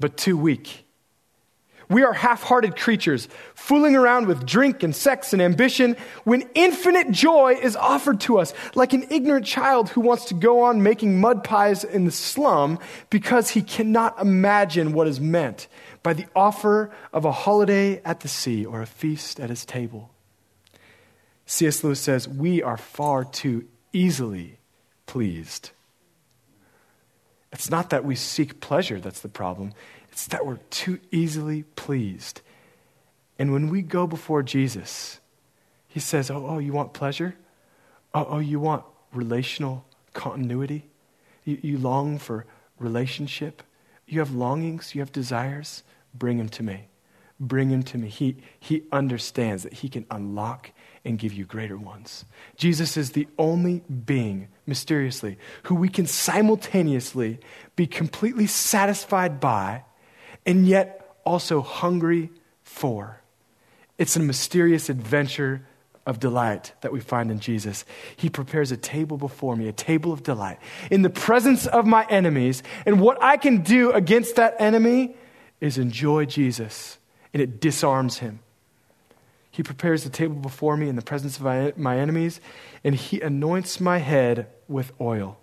but 0.00 0.16
too 0.16 0.38
weak. 0.38 0.86
We 1.92 2.04
are 2.04 2.14
half 2.14 2.42
hearted 2.42 2.76
creatures, 2.76 3.28
fooling 3.54 3.94
around 3.94 4.26
with 4.26 4.46
drink 4.46 4.82
and 4.82 4.96
sex 4.96 5.34
and 5.34 5.42
ambition 5.42 5.96
when 6.24 6.48
infinite 6.54 7.10
joy 7.10 7.58
is 7.60 7.76
offered 7.76 8.20
to 8.22 8.38
us, 8.38 8.54
like 8.74 8.94
an 8.94 9.04
ignorant 9.10 9.44
child 9.44 9.90
who 9.90 10.00
wants 10.00 10.24
to 10.26 10.34
go 10.34 10.62
on 10.62 10.82
making 10.82 11.20
mud 11.20 11.44
pies 11.44 11.84
in 11.84 12.06
the 12.06 12.10
slum 12.10 12.78
because 13.10 13.50
he 13.50 13.60
cannot 13.60 14.18
imagine 14.18 14.94
what 14.94 15.06
is 15.06 15.20
meant 15.20 15.68
by 16.02 16.14
the 16.14 16.26
offer 16.34 16.90
of 17.12 17.26
a 17.26 17.32
holiday 17.32 18.00
at 18.04 18.20
the 18.20 18.28
sea 18.28 18.64
or 18.64 18.80
a 18.80 18.86
feast 18.86 19.38
at 19.38 19.50
his 19.50 19.66
table. 19.66 20.10
C.S. 21.44 21.84
Lewis 21.84 22.00
says, 22.00 22.26
We 22.26 22.62
are 22.62 22.78
far 22.78 23.24
too 23.24 23.66
easily 23.92 24.58
pleased. 25.04 25.72
It's 27.52 27.70
not 27.70 27.90
that 27.90 28.04
we 28.04 28.14
seek 28.14 28.60
pleasure 28.60 28.98
that's 28.98 29.20
the 29.20 29.28
problem, 29.28 29.74
it's 30.12 30.26
that 30.26 30.44
we're 30.44 30.58
too 30.68 31.00
easily 31.10 31.62
pleased. 31.74 32.42
And 33.38 33.50
when 33.50 33.70
we 33.70 33.80
go 33.80 34.06
before 34.06 34.42
Jesus, 34.42 35.20
he 35.88 36.00
says, 36.00 36.30
Oh, 36.30 36.46
oh 36.46 36.58
you 36.58 36.74
want 36.74 36.92
pleasure? 36.92 37.34
Oh, 38.12 38.26
oh 38.28 38.38
you 38.38 38.60
want 38.60 38.84
relational 39.14 39.86
continuity? 40.12 40.84
You, 41.44 41.58
you 41.62 41.78
long 41.78 42.18
for 42.18 42.44
relationship? 42.78 43.62
You 44.06 44.18
have 44.18 44.34
longings, 44.34 44.94
you 44.94 45.00
have 45.00 45.12
desires? 45.12 45.82
Bring 46.14 46.38
him 46.38 46.50
to 46.50 46.62
me. 46.62 46.88
Bring 47.40 47.70
him 47.70 47.82
to 47.84 47.96
me. 47.96 48.08
He, 48.08 48.36
he 48.60 48.82
understands 48.92 49.62
that 49.62 49.72
he 49.72 49.88
can 49.88 50.04
unlock 50.10 50.72
and 51.06 51.18
give 51.18 51.32
you 51.32 51.46
greater 51.46 51.78
ones. 51.78 52.26
Jesus 52.56 52.98
is 52.98 53.12
the 53.12 53.26
only 53.38 53.80
being, 53.80 54.48
mysteriously, 54.66 55.38
who 55.64 55.74
we 55.74 55.88
can 55.88 56.06
simultaneously 56.06 57.40
be 57.76 57.86
completely 57.86 58.46
satisfied 58.46 59.40
by 59.40 59.84
and 60.44 60.66
yet 60.66 61.16
also 61.24 61.60
hungry 61.60 62.30
for. 62.62 63.20
It's 63.98 64.16
a 64.16 64.20
mysterious 64.20 64.88
adventure 64.88 65.66
of 66.04 66.18
delight 66.18 66.72
that 66.80 66.92
we 66.92 67.00
find 67.00 67.30
in 67.30 67.38
Jesus. 67.38 67.84
He 68.16 68.28
prepares 68.28 68.72
a 68.72 68.76
table 68.76 69.16
before 69.16 69.54
me, 69.54 69.68
a 69.68 69.72
table 69.72 70.12
of 70.12 70.22
delight, 70.22 70.58
in 70.90 71.02
the 71.02 71.10
presence 71.10 71.66
of 71.66 71.86
my 71.86 72.04
enemies. 72.08 72.62
And 72.84 73.00
what 73.00 73.22
I 73.22 73.36
can 73.36 73.62
do 73.62 73.92
against 73.92 74.36
that 74.36 74.56
enemy 74.58 75.14
is 75.60 75.78
enjoy 75.78 76.24
Jesus, 76.24 76.98
and 77.32 77.40
it 77.40 77.60
disarms 77.60 78.18
him. 78.18 78.40
He 79.52 79.62
prepares 79.62 80.02
the 80.02 80.10
table 80.10 80.34
before 80.34 80.76
me 80.76 80.88
in 80.88 80.96
the 80.96 81.02
presence 81.02 81.38
of 81.38 81.76
my, 81.76 81.98
enemies, 81.98 82.40
and 82.82 82.94
he 82.94 83.20
anoints 83.20 83.80
my 83.80 83.98
head 83.98 84.48
with 84.66 84.92
oil. 85.00 85.38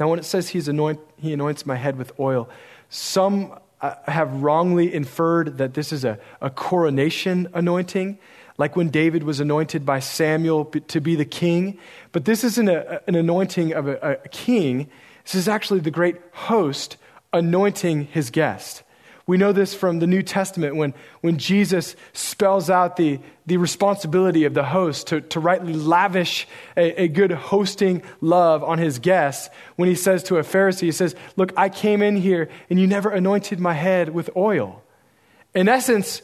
Now, 0.00 0.08
when 0.08 0.18
it 0.18 0.24
says 0.24 0.48
he's 0.48 0.66
anoint, 0.66 0.98
he 1.18 1.32
anoints 1.32 1.66
my 1.66 1.76
head 1.76 1.96
with 1.96 2.18
oil, 2.18 2.48
some 2.94 3.58
uh, 3.80 3.96
have 4.06 4.32
wrongly 4.40 4.94
inferred 4.94 5.58
that 5.58 5.74
this 5.74 5.92
is 5.92 6.04
a, 6.04 6.16
a 6.40 6.48
coronation 6.48 7.48
anointing, 7.52 8.18
like 8.56 8.76
when 8.76 8.88
David 8.88 9.24
was 9.24 9.40
anointed 9.40 9.84
by 9.84 9.98
Samuel 9.98 10.64
to 10.66 11.00
be 11.00 11.16
the 11.16 11.24
king. 11.24 11.76
But 12.12 12.24
this 12.24 12.44
isn't 12.44 12.68
a, 12.68 13.02
an 13.08 13.16
anointing 13.16 13.72
of 13.72 13.88
a, 13.88 14.18
a 14.24 14.28
king, 14.28 14.88
this 15.24 15.34
is 15.34 15.48
actually 15.48 15.80
the 15.80 15.90
great 15.90 16.18
host 16.32 16.96
anointing 17.32 18.04
his 18.04 18.30
guest. 18.30 18.84
We 19.26 19.38
know 19.38 19.52
this 19.52 19.74
from 19.74 20.00
the 20.00 20.06
New 20.06 20.22
Testament 20.22 20.76
when, 20.76 20.92
when 21.22 21.38
Jesus 21.38 21.96
spells 22.12 22.68
out 22.68 22.96
the, 22.96 23.20
the 23.46 23.56
responsibility 23.56 24.44
of 24.44 24.52
the 24.52 24.64
host 24.64 25.06
to, 25.08 25.22
to 25.22 25.40
rightly 25.40 25.72
lavish 25.72 26.46
a, 26.76 27.04
a 27.04 27.08
good 27.08 27.30
hosting 27.32 28.02
love 28.20 28.62
on 28.62 28.78
his 28.78 28.98
guests. 28.98 29.48
When 29.76 29.88
he 29.88 29.94
says 29.94 30.22
to 30.24 30.36
a 30.36 30.42
Pharisee, 30.42 30.82
he 30.82 30.92
says, 30.92 31.14
Look, 31.36 31.52
I 31.56 31.70
came 31.70 32.02
in 32.02 32.16
here 32.16 32.50
and 32.68 32.78
you 32.78 32.86
never 32.86 33.08
anointed 33.10 33.60
my 33.60 33.72
head 33.72 34.10
with 34.10 34.28
oil. 34.36 34.82
In 35.54 35.68
essence, 35.68 36.20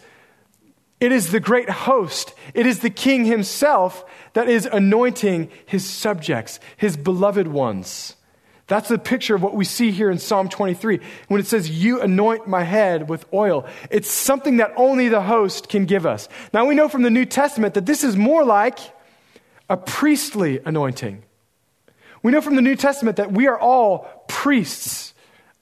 it 1.01 1.13
is 1.13 1.33
the 1.33 1.41
great 1.41 1.71
host, 1.71 2.35
it 2.53 2.67
is 2.67 2.81
the 2.81 2.91
king 2.91 3.25
himself 3.25 4.05
that 4.35 4.49
is 4.49 4.67
anointing 4.67 5.51
his 5.65 5.89
subjects, 5.89 6.61
his 6.77 6.99
beloved 6.99 7.47
ones. 7.47 8.17
That's 8.71 8.89
the 8.89 8.99
picture 8.99 9.35
of 9.35 9.43
what 9.43 9.57
we 9.57 9.65
see 9.65 9.91
here 9.91 10.13
in 10.13 10.19
Psalm 10.21 10.49
23. 10.49 11.01
When 11.27 11.41
it 11.41 11.47
says, 11.49 11.69
You 11.69 12.01
anoint 12.01 12.47
my 12.47 12.63
head 12.63 13.09
with 13.09 13.27
oil, 13.33 13.67
it's 13.91 14.09
something 14.09 14.59
that 14.59 14.73
only 14.77 15.09
the 15.09 15.23
host 15.23 15.69
can 15.69 15.87
give 15.87 16.07
us. 16.07 16.29
Now 16.55 16.67
we 16.67 16.77
know 16.77 16.89
from 16.89 17.03
the 17.03 17.11
New 17.11 17.25
Testament 17.25 17.75
that 17.75 17.85
this 17.85 18.05
is 18.05 18.17
more 18.17 18.45
like 18.45 18.79
a 19.69 19.77
priestly 19.77 20.61
anointing. 20.65 21.25
We 22.23 22.31
know 22.31 22.41
from 22.41 22.55
the 22.55 22.63
New 22.63 22.77
Testament 22.77 23.17
that 23.17 23.33
we 23.33 23.49
are 23.49 23.59
all 23.59 24.25
priests 24.29 25.15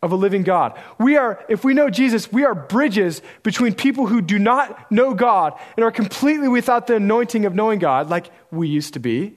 of 0.03 0.13
a 0.13 0.15
living 0.15 0.43
God. 0.43 0.79
We 0.99 1.17
are, 1.17 1.43
if 1.49 1.65
we 1.65 1.73
know 1.73 1.89
Jesus, 1.89 2.31
we 2.31 2.45
are 2.45 2.55
bridges 2.55 3.23
between 3.43 3.73
people 3.73 4.07
who 4.07 4.21
do 4.21 4.39
not 4.39 4.93
know 4.93 5.15
God 5.15 5.59
and 5.79 5.85
are 5.85 5.91
completely 5.91 6.49
without 6.49 6.87
the 6.87 6.97
anointing 6.97 7.47
of 7.47 7.55
knowing 7.55 7.79
God, 7.79 8.11
like 8.11 8.31
we 8.51 8.69
used 8.69 8.93
to 8.93 9.01
be. 9.01 9.33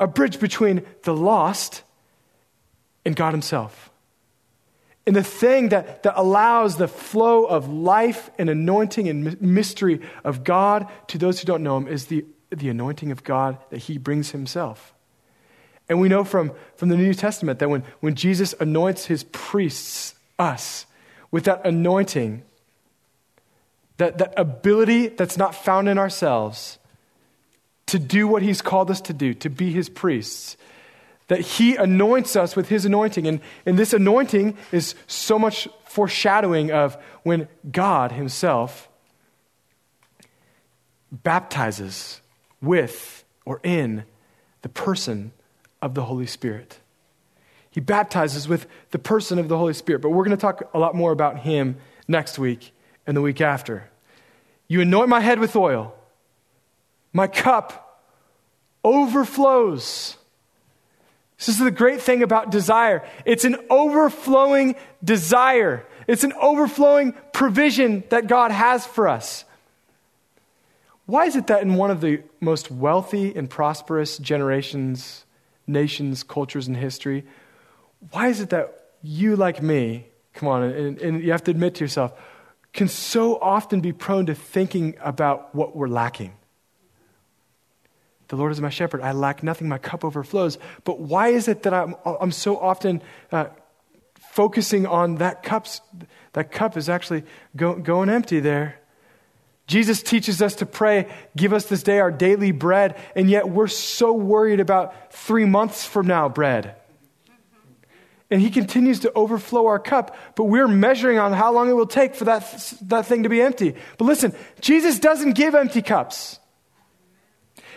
A 0.00 0.06
bridge 0.06 0.40
between 0.40 0.80
the 1.02 1.14
lost 1.14 1.82
in 3.06 3.14
God 3.14 3.32
Himself. 3.32 3.90
And 5.06 5.14
the 5.14 5.22
thing 5.22 5.68
that, 5.68 6.02
that 6.02 6.14
allows 6.16 6.76
the 6.76 6.88
flow 6.88 7.44
of 7.44 7.68
life 7.68 8.28
and 8.36 8.50
anointing 8.50 9.08
and 9.08 9.40
mystery 9.40 10.00
of 10.24 10.42
God 10.42 10.88
to 11.06 11.16
those 11.16 11.38
who 11.38 11.46
don't 11.46 11.62
know 11.62 11.76
Him 11.76 11.86
is 11.86 12.06
the, 12.06 12.24
the 12.50 12.68
anointing 12.68 13.12
of 13.12 13.22
God 13.22 13.58
that 13.70 13.78
He 13.78 13.96
brings 13.96 14.32
Himself. 14.32 14.92
And 15.88 16.00
we 16.00 16.08
know 16.08 16.24
from, 16.24 16.50
from 16.74 16.88
the 16.88 16.96
New 16.96 17.14
Testament 17.14 17.60
that 17.60 17.70
when, 17.70 17.84
when 18.00 18.16
Jesus 18.16 18.52
anoints 18.58 19.06
His 19.06 19.22
priests, 19.30 20.16
us, 20.36 20.86
with 21.30 21.44
that 21.44 21.64
anointing, 21.64 22.42
that, 23.98 24.18
that 24.18 24.34
ability 24.36 25.08
that's 25.08 25.38
not 25.38 25.54
found 25.54 25.88
in 25.88 25.96
ourselves 25.96 26.78
to 27.86 28.00
do 28.00 28.26
what 28.26 28.42
He's 28.42 28.60
called 28.60 28.90
us 28.90 29.00
to 29.02 29.12
do, 29.12 29.32
to 29.34 29.48
be 29.48 29.70
His 29.70 29.88
priests, 29.88 30.56
that 31.28 31.40
he 31.40 31.76
anoints 31.76 32.36
us 32.36 32.54
with 32.54 32.68
his 32.68 32.84
anointing. 32.84 33.26
And, 33.26 33.40
and 33.64 33.78
this 33.78 33.92
anointing 33.92 34.56
is 34.72 34.94
so 35.06 35.38
much 35.38 35.68
foreshadowing 35.84 36.70
of 36.70 36.96
when 37.22 37.48
God 37.70 38.12
himself 38.12 38.88
baptizes 41.10 42.20
with 42.60 43.24
or 43.44 43.60
in 43.62 44.04
the 44.62 44.68
person 44.68 45.32
of 45.82 45.94
the 45.94 46.04
Holy 46.04 46.26
Spirit. 46.26 46.78
He 47.70 47.80
baptizes 47.80 48.48
with 48.48 48.66
the 48.90 48.98
person 48.98 49.38
of 49.38 49.48
the 49.48 49.58
Holy 49.58 49.74
Spirit. 49.74 50.00
But 50.00 50.10
we're 50.10 50.24
going 50.24 50.36
to 50.36 50.40
talk 50.40 50.70
a 50.72 50.78
lot 50.78 50.94
more 50.94 51.12
about 51.12 51.40
him 51.40 51.76
next 52.08 52.38
week 52.38 52.72
and 53.06 53.16
the 53.16 53.20
week 53.20 53.40
after. 53.40 53.90
You 54.68 54.80
anoint 54.80 55.08
my 55.08 55.20
head 55.20 55.38
with 55.38 55.54
oil, 55.54 55.94
my 57.12 57.26
cup 57.26 58.02
overflows. 58.82 60.16
This 61.38 61.48
is 61.48 61.58
the 61.58 61.70
great 61.70 62.00
thing 62.00 62.22
about 62.22 62.50
desire. 62.50 63.06
It's 63.24 63.44
an 63.44 63.56
overflowing 63.68 64.76
desire. 65.04 65.86
It's 66.06 66.24
an 66.24 66.32
overflowing 66.34 67.12
provision 67.32 68.04
that 68.08 68.26
God 68.26 68.52
has 68.52 68.86
for 68.86 69.06
us. 69.08 69.44
Why 71.04 71.26
is 71.26 71.36
it 71.36 71.46
that 71.48 71.62
in 71.62 71.74
one 71.74 71.90
of 71.90 72.00
the 72.00 72.22
most 72.40 72.70
wealthy 72.70 73.34
and 73.36 73.48
prosperous 73.48 74.18
generations, 74.18 75.24
nations, 75.66 76.22
cultures 76.22 76.68
in 76.68 76.74
history, 76.74 77.24
why 78.10 78.28
is 78.28 78.40
it 78.40 78.50
that 78.50 78.90
you, 79.02 79.36
like 79.36 79.62
me, 79.62 80.08
come 80.32 80.48
on, 80.48 80.62
and, 80.64 80.98
and 81.00 81.22
you 81.22 81.30
have 81.30 81.44
to 81.44 81.50
admit 81.50 81.76
to 81.76 81.84
yourself, 81.84 82.12
can 82.72 82.88
so 82.88 83.38
often 83.38 83.80
be 83.80 83.92
prone 83.92 84.26
to 84.26 84.34
thinking 84.34 84.96
about 85.00 85.54
what 85.54 85.76
we're 85.76 85.88
lacking? 85.88 86.32
The 88.28 88.36
Lord 88.36 88.52
is 88.52 88.60
my 88.60 88.70
shepherd. 88.70 89.02
I 89.02 89.12
lack 89.12 89.42
nothing. 89.42 89.68
My 89.68 89.78
cup 89.78 90.04
overflows. 90.04 90.58
But 90.84 91.00
why 91.00 91.28
is 91.28 91.48
it 91.48 91.62
that 91.62 91.72
I'm, 91.72 91.94
I'm 92.04 92.32
so 92.32 92.58
often 92.58 93.02
uh, 93.30 93.46
focusing 94.32 94.86
on 94.86 95.16
that 95.16 95.42
cups? 95.42 95.80
That 96.32 96.50
cup 96.50 96.76
is 96.76 96.88
actually 96.88 97.24
go, 97.54 97.74
going 97.76 98.08
empty 98.08 98.40
there. 98.40 98.80
Jesus 99.66 100.02
teaches 100.02 100.40
us 100.40 100.56
to 100.56 100.66
pray, 100.66 101.08
give 101.36 101.52
us 101.52 101.66
this 101.66 101.82
day 101.82 101.98
our 101.98 102.12
daily 102.12 102.52
bread, 102.52 102.96
and 103.16 103.28
yet 103.28 103.48
we're 103.48 103.66
so 103.66 104.12
worried 104.12 104.60
about 104.60 105.12
three 105.12 105.44
months 105.44 105.84
from 105.84 106.06
now 106.06 106.28
bread. 106.28 106.76
and 108.30 108.40
he 108.40 108.50
continues 108.50 109.00
to 109.00 109.12
overflow 109.14 109.66
our 109.66 109.78
cup, 109.78 110.16
but 110.34 110.44
we're 110.44 110.68
measuring 110.68 111.18
on 111.18 111.32
how 111.32 111.52
long 111.52 111.68
it 111.68 111.72
will 111.72 111.86
take 111.86 112.14
for 112.14 112.24
that, 112.24 112.74
that 112.82 113.06
thing 113.06 113.24
to 113.24 113.28
be 113.28 113.40
empty. 113.40 113.74
But 113.98 114.04
listen, 114.04 114.34
Jesus 114.60 114.98
doesn't 114.98 115.32
give 115.32 115.54
empty 115.54 115.82
cups. 115.82 116.38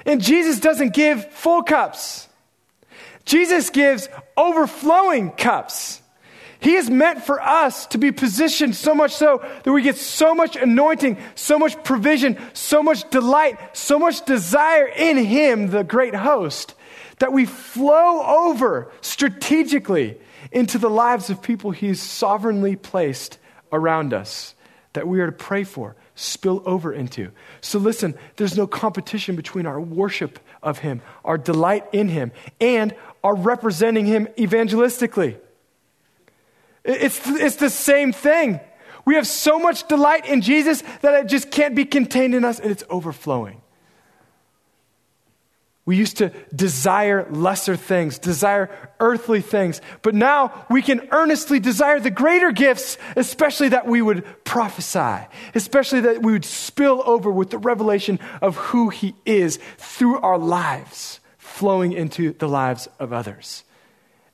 And 0.05 0.21
Jesus 0.21 0.59
doesn't 0.59 0.93
give 0.93 1.31
full 1.31 1.63
cups. 1.63 2.27
Jesus 3.25 3.69
gives 3.69 4.09
overflowing 4.35 5.31
cups. 5.31 6.01
He 6.61 6.75
is 6.75 6.89
meant 6.89 7.23
for 7.23 7.41
us 7.41 7.85
to 7.87 7.97
be 7.97 8.11
positioned 8.11 8.75
so 8.75 8.93
much 8.93 9.13
so 9.13 9.45
that 9.63 9.71
we 9.71 9.81
get 9.81 9.95
so 9.95 10.35
much 10.35 10.57
anointing, 10.57 11.17
so 11.35 11.57
much 11.57 11.81
provision, 11.83 12.37
so 12.53 12.83
much 12.83 13.09
delight, 13.09 13.57
so 13.77 13.97
much 13.97 14.25
desire 14.25 14.87
in 14.87 15.17
Him, 15.17 15.69
the 15.69 15.83
great 15.83 16.15
host, 16.15 16.75
that 17.19 17.31
we 17.31 17.45
flow 17.45 18.47
over 18.47 18.91
strategically 18.99 20.17
into 20.51 20.77
the 20.77 20.89
lives 20.89 21.29
of 21.29 21.41
people 21.41 21.71
He's 21.71 22.01
sovereignly 22.01 22.75
placed 22.75 23.37
around 23.71 24.13
us 24.13 24.53
that 24.93 25.07
we 25.07 25.21
are 25.21 25.27
to 25.27 25.31
pray 25.31 25.63
for, 25.63 25.95
spill 26.19 26.61
over 26.65 26.93
into. 26.93 27.31
So 27.61 27.79
listen, 27.79 28.13
there's 28.35 28.57
no 28.57 28.67
competition 28.67 29.35
between 29.35 29.65
our 29.65 29.79
worship 29.79 30.39
of 30.61 30.79
Him, 30.79 31.01
our 31.23 31.37
delight 31.37 31.85
in 31.93 32.09
Him, 32.09 32.31
and 32.59 32.93
our 33.23 33.35
representing 33.35 34.05
Him 34.05 34.27
evangelistically. 34.37 35.37
It's, 36.83 37.21
it's 37.25 37.55
the 37.55 37.69
same 37.69 38.11
thing. 38.11 38.59
We 39.05 39.15
have 39.15 39.27
so 39.27 39.59
much 39.59 39.87
delight 39.87 40.25
in 40.25 40.41
Jesus 40.41 40.83
that 41.01 41.13
it 41.13 41.27
just 41.27 41.51
can't 41.51 41.75
be 41.75 41.85
contained 41.85 42.35
in 42.35 42.43
us 42.43 42.59
and 42.59 42.69
it's 42.69 42.83
overflowing. 42.89 43.58
We 45.89 45.97
used 45.97 46.17
to 46.17 46.31
desire 46.55 47.25
lesser 47.31 47.75
things, 47.75 48.19
desire 48.19 48.69
earthly 48.99 49.41
things, 49.41 49.81
but 50.03 50.13
now 50.13 50.67
we 50.69 50.83
can 50.83 51.07
earnestly 51.09 51.59
desire 51.59 51.99
the 51.99 52.11
greater 52.11 52.51
gifts, 52.51 52.99
especially 53.15 53.69
that 53.69 53.87
we 53.87 53.99
would 53.99 54.23
prophesy, 54.43 55.25
especially 55.55 56.01
that 56.01 56.21
we 56.21 56.31
would 56.31 56.45
spill 56.45 57.01
over 57.07 57.31
with 57.31 57.49
the 57.49 57.57
revelation 57.57 58.19
of 58.39 58.55
who 58.55 58.89
He 58.89 59.15
is 59.25 59.57
through 59.79 60.19
our 60.19 60.37
lives, 60.37 61.21
flowing 61.39 61.93
into 61.93 62.33
the 62.33 62.47
lives 62.47 62.87
of 62.99 63.11
others. 63.11 63.63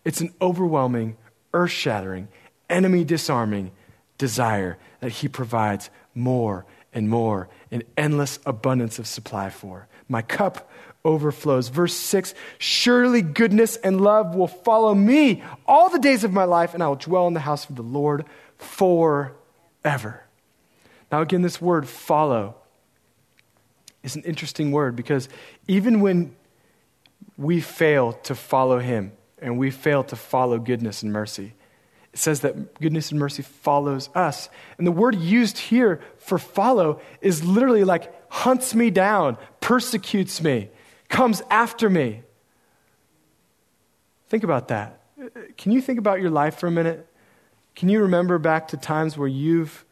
It's 0.03 0.19
an 0.19 0.33
overwhelming, 0.41 1.15
earth 1.53 1.71
shattering, 1.71 2.27
enemy 2.69 3.05
disarming 3.05 3.71
desire 4.17 4.77
that 4.99 5.13
He 5.13 5.29
provides 5.29 5.89
more 6.13 6.65
and 6.91 7.07
more 7.07 7.47
an 7.71 7.83
endless 7.95 8.39
abundance 8.45 8.99
of 8.99 9.07
supply 9.07 9.49
for. 9.49 9.87
My 10.09 10.21
cup 10.21 10.69
overflows. 11.05 11.69
Verse 11.69 11.93
6 11.93 12.33
Surely 12.57 13.21
goodness 13.21 13.77
and 13.77 14.01
love 14.01 14.35
will 14.35 14.47
follow 14.47 14.93
me 14.93 15.43
all 15.65 15.89
the 15.89 15.99
days 15.99 16.25
of 16.25 16.33
my 16.33 16.43
life, 16.43 16.73
and 16.73 16.83
I 16.83 16.87
will 16.89 16.95
dwell 16.95 17.27
in 17.27 17.33
the 17.33 17.39
house 17.39 17.69
of 17.69 17.75
the 17.75 17.83
Lord 17.83 18.25
forever. 18.57 20.23
Now, 21.11 21.21
again, 21.21 21.43
this 21.43 21.61
word 21.61 21.87
follow 21.87 22.55
is 24.03 24.15
an 24.15 24.23
interesting 24.23 24.71
word 24.71 24.95
because 24.95 25.29
even 25.67 26.01
when 26.01 26.35
we 27.37 27.61
fail 27.61 28.13
to 28.13 28.35
follow 28.35 28.79
him 28.79 29.11
and 29.39 29.57
we 29.57 29.71
fail 29.71 30.03
to 30.05 30.15
follow 30.15 30.57
goodness 30.57 31.03
and 31.03 31.13
mercy, 31.13 31.53
it 32.13 32.19
says 32.19 32.41
that 32.41 32.79
goodness 32.79 33.11
and 33.11 33.19
mercy 33.19 33.43
follows 33.43 34.09
us. 34.15 34.49
And 34.77 34.87
the 34.87 34.91
word 34.91 35.15
used 35.15 35.57
here 35.57 36.01
for 36.17 36.37
follow 36.37 37.01
is 37.21 37.43
literally 37.43 37.83
like 37.83 38.11
hunts 38.31 38.73
me 38.73 38.89
down, 38.89 39.37
persecutes 39.59 40.41
me, 40.41 40.69
comes 41.09 41.41
after 41.49 41.89
me. 41.89 42.21
Think 44.27 44.43
about 44.43 44.69
that. 44.69 45.01
Can 45.57 45.71
you 45.71 45.81
think 45.81 45.99
about 45.99 46.19
your 46.19 46.29
life 46.29 46.57
for 46.57 46.67
a 46.67 46.71
minute? 46.71 47.07
Can 47.75 47.89
you 47.89 48.01
remember 48.01 48.37
back 48.37 48.69
to 48.69 48.77
times 48.77 49.17
where 49.17 49.27
you've 49.27 49.85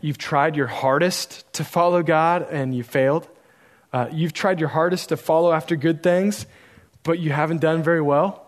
you've 0.00 0.18
tried 0.18 0.56
your 0.56 0.66
hardest 0.66 1.50
to 1.54 1.64
follow 1.64 2.02
God 2.02 2.46
and 2.50 2.74
you 2.74 2.82
failed? 2.82 3.28
Uh, 3.92 4.08
you've 4.12 4.32
tried 4.32 4.60
your 4.60 4.68
hardest 4.68 5.08
to 5.08 5.16
follow 5.16 5.52
after 5.52 5.76
good 5.76 6.02
things, 6.02 6.46
but 7.02 7.18
you 7.18 7.30
haven't 7.30 7.60
done 7.60 7.82
very 7.82 8.00
well. 8.00 8.46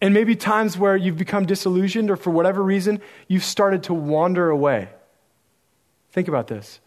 And 0.00 0.12
maybe 0.12 0.36
times 0.36 0.76
where 0.76 0.96
you've 0.96 1.16
become 1.16 1.46
disillusioned 1.46 2.10
or 2.10 2.16
for 2.16 2.30
whatever 2.30 2.62
reason, 2.62 3.00
you've 3.28 3.44
started 3.44 3.84
to 3.84 3.94
wander 3.94 4.50
away. 4.50 4.88
Think 6.10 6.28
about 6.28 6.48
this. 6.48 6.80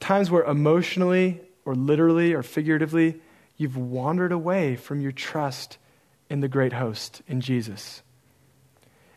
Times 0.00 0.30
where 0.30 0.44
emotionally 0.44 1.40
or 1.64 1.74
literally 1.74 2.34
or 2.34 2.42
figuratively, 2.42 3.20
you've 3.56 3.76
wandered 3.76 4.32
away 4.32 4.76
from 4.76 5.00
your 5.00 5.12
trust 5.12 5.78
in 6.28 6.40
the 6.40 6.48
great 6.48 6.72
host, 6.72 7.22
in 7.26 7.40
Jesus. 7.40 8.02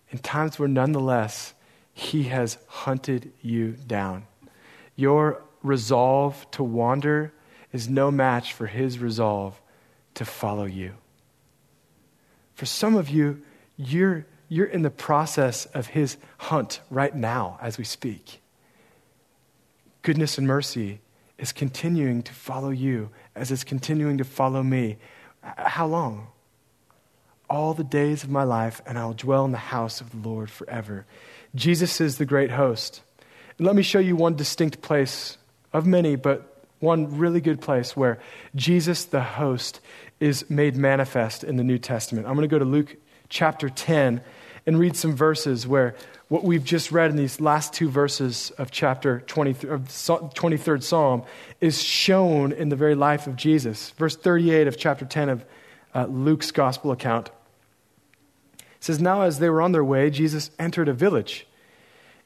In 0.09 0.19
times 0.19 0.57
where 0.57 0.67
nonetheless, 0.67 1.53
he 1.93 2.23
has 2.23 2.57
hunted 2.67 3.31
you 3.41 3.71
down. 3.71 4.25
Your 4.95 5.41
resolve 5.63 6.49
to 6.51 6.63
wander 6.63 7.33
is 7.73 7.89
no 7.89 8.11
match 8.11 8.53
for 8.53 8.67
his 8.67 8.99
resolve 8.99 9.59
to 10.13 10.25
follow 10.25 10.65
you. 10.65 10.93
For 12.55 12.65
some 12.65 12.95
of 12.95 13.09
you, 13.09 13.41
you're, 13.75 14.25
you're 14.49 14.65
in 14.65 14.81
the 14.81 14.89
process 14.89 15.65
of 15.67 15.87
his 15.87 16.17
hunt 16.37 16.79
right 16.89 17.15
now 17.15 17.59
as 17.61 17.77
we 17.77 17.83
speak. 17.83 18.41
Goodness 20.01 20.37
and 20.37 20.47
mercy 20.47 21.01
is 21.37 21.51
continuing 21.51 22.23
to 22.23 22.33
follow 22.33 22.69
you 22.69 23.09
as 23.35 23.51
it's 23.51 23.63
continuing 23.63 24.17
to 24.17 24.23
follow 24.23 24.63
me. 24.63 24.97
How 25.41 25.87
long? 25.87 26.27
All 27.49 27.73
the 27.73 27.83
days 27.83 28.23
of 28.23 28.29
my 28.29 28.43
life, 28.43 28.81
and 28.85 28.97
I'll 28.97 29.13
dwell 29.13 29.45
in 29.45 29.51
the 29.51 29.57
house 29.57 30.01
of 30.01 30.11
the 30.11 30.27
Lord 30.27 30.49
forever. 30.49 31.05
Jesus 31.55 32.01
is 32.01 32.17
the 32.17 32.25
great 32.25 32.51
host. 32.51 33.01
And 33.57 33.65
let 33.65 33.75
me 33.75 33.83
show 33.83 33.99
you 33.99 34.15
one 34.15 34.35
distinct 34.35 34.81
place 34.81 35.37
of 35.73 35.85
many, 35.85 36.15
but 36.15 36.63
one 36.79 37.17
really 37.17 37.41
good 37.41 37.61
place 37.61 37.95
where 37.95 38.19
Jesus, 38.55 39.05
the 39.05 39.21
host, 39.21 39.79
is 40.19 40.49
made 40.49 40.75
manifest 40.75 41.43
in 41.43 41.57
the 41.57 41.63
New 41.63 41.77
Testament. 41.77 42.27
I'm 42.27 42.35
going 42.35 42.47
to 42.47 42.53
go 42.53 42.59
to 42.59 42.65
Luke 42.65 42.97
chapter 43.29 43.69
10 43.69 44.21
and 44.67 44.77
read 44.77 44.95
some 44.95 45.15
verses 45.15 45.65
where 45.65 45.95
what 46.27 46.43
we've 46.43 46.63
just 46.63 46.91
read 46.91 47.09
in 47.09 47.17
these 47.17 47.41
last 47.41 47.73
two 47.73 47.89
verses 47.89 48.51
of 48.57 48.69
chapter 48.69 49.21
20, 49.21 49.51
of 49.69 49.81
23rd 49.87 50.83
Psalm 50.83 51.23
is 51.61 51.81
shown 51.81 52.51
in 52.51 52.69
the 52.69 52.75
very 52.75 52.93
life 52.93 53.25
of 53.25 53.35
Jesus. 53.35 53.91
Verse 53.91 54.15
38 54.15 54.67
of 54.67 54.77
chapter 54.77 55.05
10 55.05 55.29
of 55.29 55.45
uh, 55.95 56.05
Luke's 56.05 56.51
gospel 56.51 56.91
account 56.91 57.31
it 58.77 58.83
says, 58.83 59.01
Now 59.01 59.21
as 59.21 59.39
they 59.39 59.49
were 59.49 59.61
on 59.61 59.71
their 59.71 59.83
way, 59.83 60.09
Jesus 60.09 60.51
entered 60.59 60.87
a 60.87 60.93
village, 60.93 61.47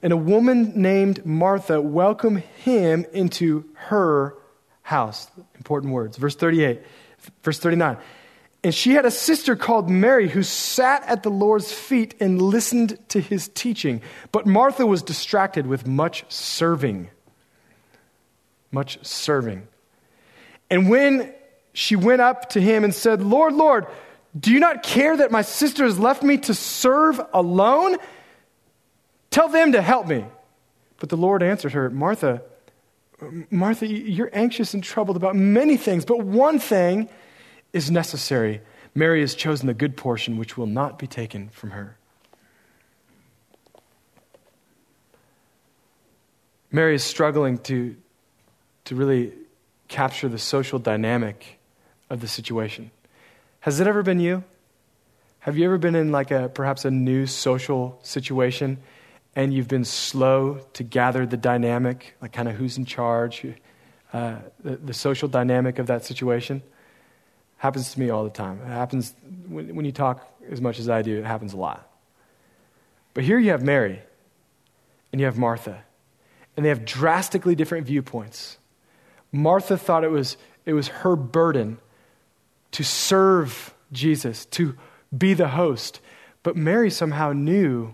and 0.02 0.12
a 0.12 0.18
woman 0.18 0.74
named 0.76 1.26
Martha 1.26 1.80
welcomed 1.80 2.40
him 2.40 3.06
into 3.14 3.66
her 3.74 4.36
house. 4.82 5.28
Important 5.56 5.94
words. 5.94 6.18
Verse 6.18 6.36
38, 6.36 6.82
verse 7.44 7.60
39. 7.60 7.98
And 8.64 8.76
she 8.76 8.92
had 8.94 9.06
a 9.06 9.12
sister 9.12 9.56
called 9.56 9.90
Mary 9.90 10.30
who 10.30 10.44
sat 10.44 11.04
at 11.08 11.24
the 11.24 11.32
Lord's 11.32 11.72
feet 11.72 12.14
and 12.20 12.42
listened 12.42 13.00
to 13.10 13.20
his 13.20 13.48
teaching. 13.50 14.02
But 14.32 14.46
Martha 14.46 14.86
was 14.86 15.02
distracted 15.02 15.66
with 15.66 15.88
much 15.88 16.26
serving. 16.30 17.10
Much 18.72 19.04
serving. 19.06 19.68
And 20.70 20.90
when 20.90 21.34
she 21.74 21.96
went 21.96 22.22
up 22.22 22.50
to 22.52 22.62
him 22.62 22.84
and 22.84 22.94
said, 22.94 23.24
Lord, 23.24 23.54
Lord, 23.54 23.88
do 24.40 24.52
you 24.52 24.60
not 24.60 24.84
care 24.84 25.18
that 25.18 25.32
my 25.32 25.42
sister 25.42 25.84
has 25.84 25.98
left 25.98 26.22
me 26.22 26.38
to 26.38 26.54
serve 26.54 27.20
alone? 27.34 27.98
Tell 29.32 29.50
them 29.50 29.72
to 29.72 29.82
help 29.82 30.08
me. 30.08 30.26
But 31.00 31.10
the 31.10 31.18
Lord 31.18 31.42
answered 31.42 31.74
her, 31.74 31.90
Martha, 31.90 32.44
Martha, 33.50 33.88
you're 33.88 34.30
anxious 34.34 34.74
and 34.74 34.84
troubled 34.84 35.18
about 35.18 35.36
many 35.36 35.78
things, 35.78 36.06
but 36.06 36.20
one 36.20 36.60
thing 36.60 37.10
is 37.74 37.90
necessary. 37.90 38.62
Mary 38.94 39.22
has 39.22 39.36
chosen 39.36 39.68
the 39.68 39.74
good 39.74 39.96
portion 39.96 40.38
which 40.38 40.58
will 40.58 40.68
not 40.68 41.00
be 41.00 41.08
taken 41.08 41.50
from 41.50 41.72
her. 41.72 41.98
Mary 46.72 46.96
is 46.96 47.04
struggling 47.04 47.58
to, 47.58 47.96
to 48.86 48.96
really 48.96 49.34
capture 49.88 50.30
the 50.30 50.40
social 50.40 50.80
dynamic 50.80 51.60
of 52.10 52.22
the 52.22 52.28
situation. 52.28 52.92
Has 53.62 53.80
it 53.80 53.88
ever 53.88 54.04
been 54.04 54.20
you? 54.20 54.44
Have 55.40 55.58
you 55.58 55.66
ever 55.66 55.78
been 55.78 55.96
in 55.96 56.12
like 56.12 56.32
a 56.32 56.50
perhaps 56.50 56.86
a 56.86 56.92
new 56.92 57.26
social 57.26 58.00
situation 58.04 58.78
and 59.36 59.54
you've 59.54 59.68
been 59.68 59.86
slow 59.86 60.60
to 60.74 60.84
gather 60.84 61.26
the 61.26 61.38
dynamic, 61.38 62.16
like 62.22 62.32
kind 62.32 62.48
of 62.48 62.56
who's 62.56 62.78
in 62.78 62.86
charge, 62.86 63.46
uh, 64.14 64.36
the, 64.64 64.78
the 64.78 64.94
social 64.94 65.28
dynamic 65.28 65.80
of 65.80 65.88
that 65.88 66.06
situation? 66.06 66.62
Happens 67.62 67.94
to 67.94 68.00
me 68.00 68.10
all 68.10 68.24
the 68.24 68.32
time. 68.32 68.60
It 68.64 68.70
happens 68.70 69.14
when, 69.48 69.76
when 69.76 69.86
you 69.86 69.92
talk 69.92 70.28
as 70.50 70.60
much 70.60 70.80
as 70.80 70.90
I 70.90 71.04
do, 71.04 71.20
it 71.20 71.26
happens 71.26 71.54
a 71.54 71.58
lot. 71.58 71.88
But 73.14 73.24
here 73.24 73.38
you 73.38 73.52
have 73.52 73.62
Mary 73.62 74.02
and 75.12 75.22
you 75.22 75.28
have 75.28 75.38
Martha, 75.38 75.84
and 76.58 76.66
they 76.66 76.70
have 76.70 76.86
drastically 76.86 77.54
different 77.54 77.86
viewpoints. 77.86 78.58
Martha 79.32 79.78
thought 79.78 80.04
it 80.04 80.10
was, 80.10 80.38
it 80.66 80.74
was 80.74 80.88
her 80.88 81.16
burden 81.16 81.78
to 82.72 82.84
serve 82.84 83.76
Jesus, 83.92 84.46
to 84.46 84.76
be 85.16 85.36
the 85.36 85.50
host, 85.50 86.00
But 86.44 86.56
Mary 86.56 86.90
somehow 86.90 87.34
knew 87.34 87.94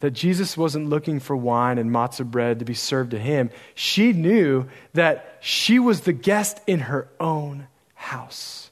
that 0.00 0.10
Jesus 0.10 0.56
wasn't 0.56 0.88
looking 0.88 1.20
for 1.20 1.36
wine 1.36 1.78
and 1.78 1.88
matzah 1.90 2.28
bread 2.28 2.58
to 2.58 2.64
be 2.64 2.74
served 2.74 3.12
to 3.12 3.18
him. 3.20 3.50
She 3.74 4.12
knew 4.12 4.66
that 4.94 5.38
she 5.40 5.78
was 5.78 6.00
the 6.00 6.12
guest 6.12 6.60
in 6.66 6.80
her 6.80 7.08
own 7.20 7.68
house. 7.94 8.71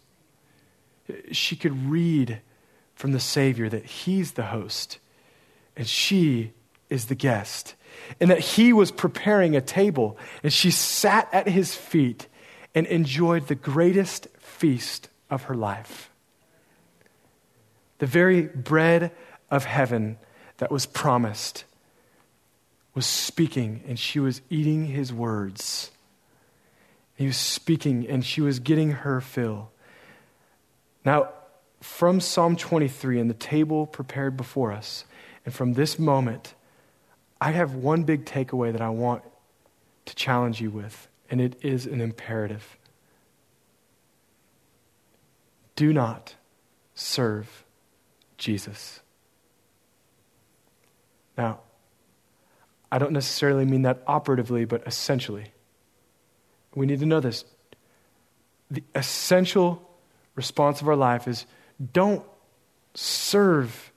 She 1.32 1.56
could 1.56 1.90
read 1.90 2.40
from 2.94 3.12
the 3.12 3.20
Savior 3.20 3.68
that 3.68 3.84
he's 3.84 4.32
the 4.32 4.46
host 4.46 4.98
and 5.76 5.88
she 5.88 6.52
is 6.90 7.06
the 7.06 7.14
guest, 7.14 7.74
and 8.20 8.30
that 8.30 8.40
he 8.40 8.72
was 8.72 8.90
preparing 8.90 9.56
a 9.56 9.60
table, 9.60 10.18
and 10.42 10.52
she 10.52 10.70
sat 10.70 11.28
at 11.32 11.46
his 11.46 11.74
feet 11.74 12.26
and 12.74 12.86
enjoyed 12.86 13.46
the 13.46 13.54
greatest 13.54 14.26
feast 14.38 15.08
of 15.30 15.44
her 15.44 15.54
life. 15.54 16.10
The 17.98 18.06
very 18.06 18.42
bread 18.42 19.12
of 19.50 19.64
heaven 19.64 20.18
that 20.58 20.70
was 20.70 20.84
promised 20.84 21.64
was 22.94 23.06
speaking, 23.06 23.82
and 23.86 23.98
she 23.98 24.18
was 24.18 24.42
eating 24.50 24.86
his 24.86 25.12
words. 25.12 25.90
He 27.14 27.26
was 27.26 27.36
speaking, 27.36 28.06
and 28.06 28.24
she 28.24 28.40
was 28.40 28.58
getting 28.58 28.90
her 28.90 29.20
fill. 29.20 29.70
Now, 31.04 31.30
from 31.80 32.20
Psalm 32.20 32.56
23 32.56 33.20
and 33.20 33.30
the 33.30 33.34
table 33.34 33.86
prepared 33.86 34.36
before 34.36 34.72
us, 34.72 35.04
and 35.44 35.54
from 35.54 35.72
this 35.72 35.98
moment, 35.98 36.54
I 37.40 37.52
have 37.52 37.74
one 37.74 38.04
big 38.04 38.26
takeaway 38.26 38.72
that 38.72 38.82
I 38.82 38.90
want 38.90 39.22
to 40.04 40.14
challenge 40.14 40.60
you 40.60 40.70
with, 40.70 41.08
and 41.30 41.40
it 41.40 41.56
is 41.62 41.86
an 41.86 42.00
imperative. 42.00 42.76
Do 45.74 45.92
not 45.92 46.34
serve 46.94 47.64
Jesus. 48.36 49.00
Now, 51.38 51.60
I 52.92 52.98
don't 52.98 53.12
necessarily 53.12 53.64
mean 53.64 53.82
that 53.82 54.02
operatively, 54.06 54.66
but 54.66 54.82
essentially. 54.86 55.52
We 56.74 56.84
need 56.86 57.00
to 57.00 57.06
know 57.06 57.20
this. 57.20 57.44
The 58.70 58.82
essential 58.94 59.89
response 60.34 60.80
of 60.80 60.88
our 60.88 60.96
life 60.96 61.28
is 61.28 61.46
don't 61.92 62.24
serve 62.94 63.90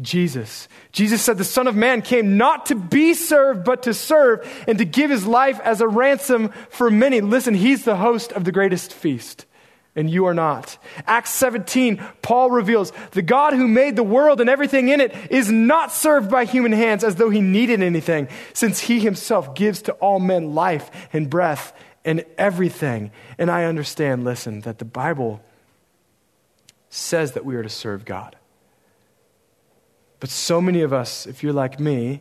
Jesus. 0.00 0.68
Jesus 0.92 1.22
said, 1.22 1.38
The 1.38 1.44
Son 1.44 1.66
of 1.66 1.76
Man 1.76 2.02
came 2.02 2.36
not 2.36 2.66
to 2.66 2.74
be 2.74 3.14
served, 3.14 3.64
but 3.64 3.82
to 3.84 3.94
serve 3.94 4.48
and 4.66 4.78
to 4.78 4.84
give 4.84 5.10
his 5.10 5.26
life 5.26 5.60
as 5.60 5.80
a 5.80 5.88
ransom 5.88 6.50
for 6.70 6.90
many. 6.90 7.20
Listen, 7.20 7.54
he's 7.54 7.84
the 7.84 7.96
host 7.96 8.32
of 8.32 8.44
the 8.44 8.52
greatest 8.52 8.92
feast, 8.94 9.44
and 9.94 10.08
you 10.08 10.24
are 10.26 10.34
not. 10.34 10.78
Acts 11.06 11.30
17, 11.30 12.02
Paul 12.22 12.50
reveals 12.50 12.92
the 13.10 13.22
God 13.22 13.52
who 13.52 13.68
made 13.68 13.96
the 13.96 14.02
world 14.02 14.40
and 14.40 14.48
everything 14.48 14.88
in 14.88 15.00
it 15.00 15.14
is 15.30 15.50
not 15.50 15.92
served 15.92 16.30
by 16.30 16.44
human 16.46 16.72
hands 16.72 17.04
as 17.04 17.16
though 17.16 17.30
he 17.30 17.42
needed 17.42 17.82
anything, 17.82 18.28
since 18.54 18.80
he 18.80 19.00
himself 19.00 19.54
gives 19.54 19.82
to 19.82 19.92
all 19.94 20.18
men 20.18 20.54
life 20.54 20.90
and 21.12 21.28
breath 21.28 21.74
and 22.06 22.24
everything. 22.38 23.10
And 23.36 23.50
I 23.50 23.64
understand, 23.64 24.24
listen, 24.24 24.62
that 24.62 24.78
the 24.78 24.86
Bible 24.86 25.42
says 26.90 27.32
that 27.32 27.44
we 27.44 27.56
are 27.56 27.62
to 27.62 27.68
serve 27.68 28.04
God. 28.04 28.36
But 30.18 30.28
so 30.28 30.60
many 30.60 30.82
of 30.82 30.92
us, 30.92 31.26
if 31.26 31.42
you're 31.42 31.54
like 31.54 31.80
me, 31.80 32.20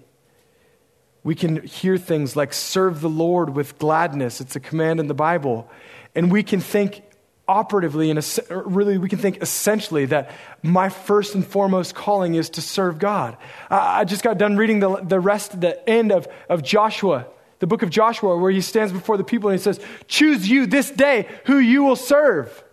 we 1.24 1.36
can 1.36 1.64
hear 1.64 1.98
things 1.98 2.36
like 2.36 2.54
serve 2.54 3.02
the 3.02 3.10
Lord 3.10 3.50
with 3.50 3.78
gladness. 3.78 4.40
It's 4.40 4.56
a 4.56 4.60
command 4.60 5.02
in 5.02 5.08
the 5.08 5.14
Bible. 5.14 5.70
And 6.16 6.32
we 6.32 6.44
can 6.44 6.62
think 6.62 7.04
operatively 7.48 8.12
and 8.12 8.40
really 8.50 9.00
we 9.00 9.10
can 9.10 9.18
think 9.18 9.42
essentially 9.42 10.06
that 10.06 10.32
my 10.62 10.88
first 10.88 11.34
and 11.34 11.46
foremost 11.46 11.96
calling 11.96 12.36
is 12.36 12.52
to 12.52 12.62
serve 12.62 13.00
God. 13.00 13.36
I 13.70 14.06
just 14.06 14.24
got 14.24 14.38
done 14.38 14.56
reading 14.56 14.80
the, 14.80 14.98
the 14.98 15.20
rest, 15.20 15.60
the 15.60 15.90
end 15.90 16.12
of, 16.12 16.28
of 16.48 16.64
Joshua, 16.64 17.26
the 17.58 17.68
book 17.68 17.82
of 17.82 17.90
Joshua, 17.90 18.38
where 18.38 18.52
he 18.52 18.62
stands 18.62 18.94
before 18.94 19.18
the 19.18 19.24
people 19.24 19.50
and 19.50 19.60
he 19.60 19.64
says, 19.64 19.80
Choose 20.08 20.48
you 20.48 20.68
this 20.68 20.92
day 20.92 21.28
who 21.46 21.58
you 21.58 21.84
will 21.84 21.96
serve. 21.96 22.64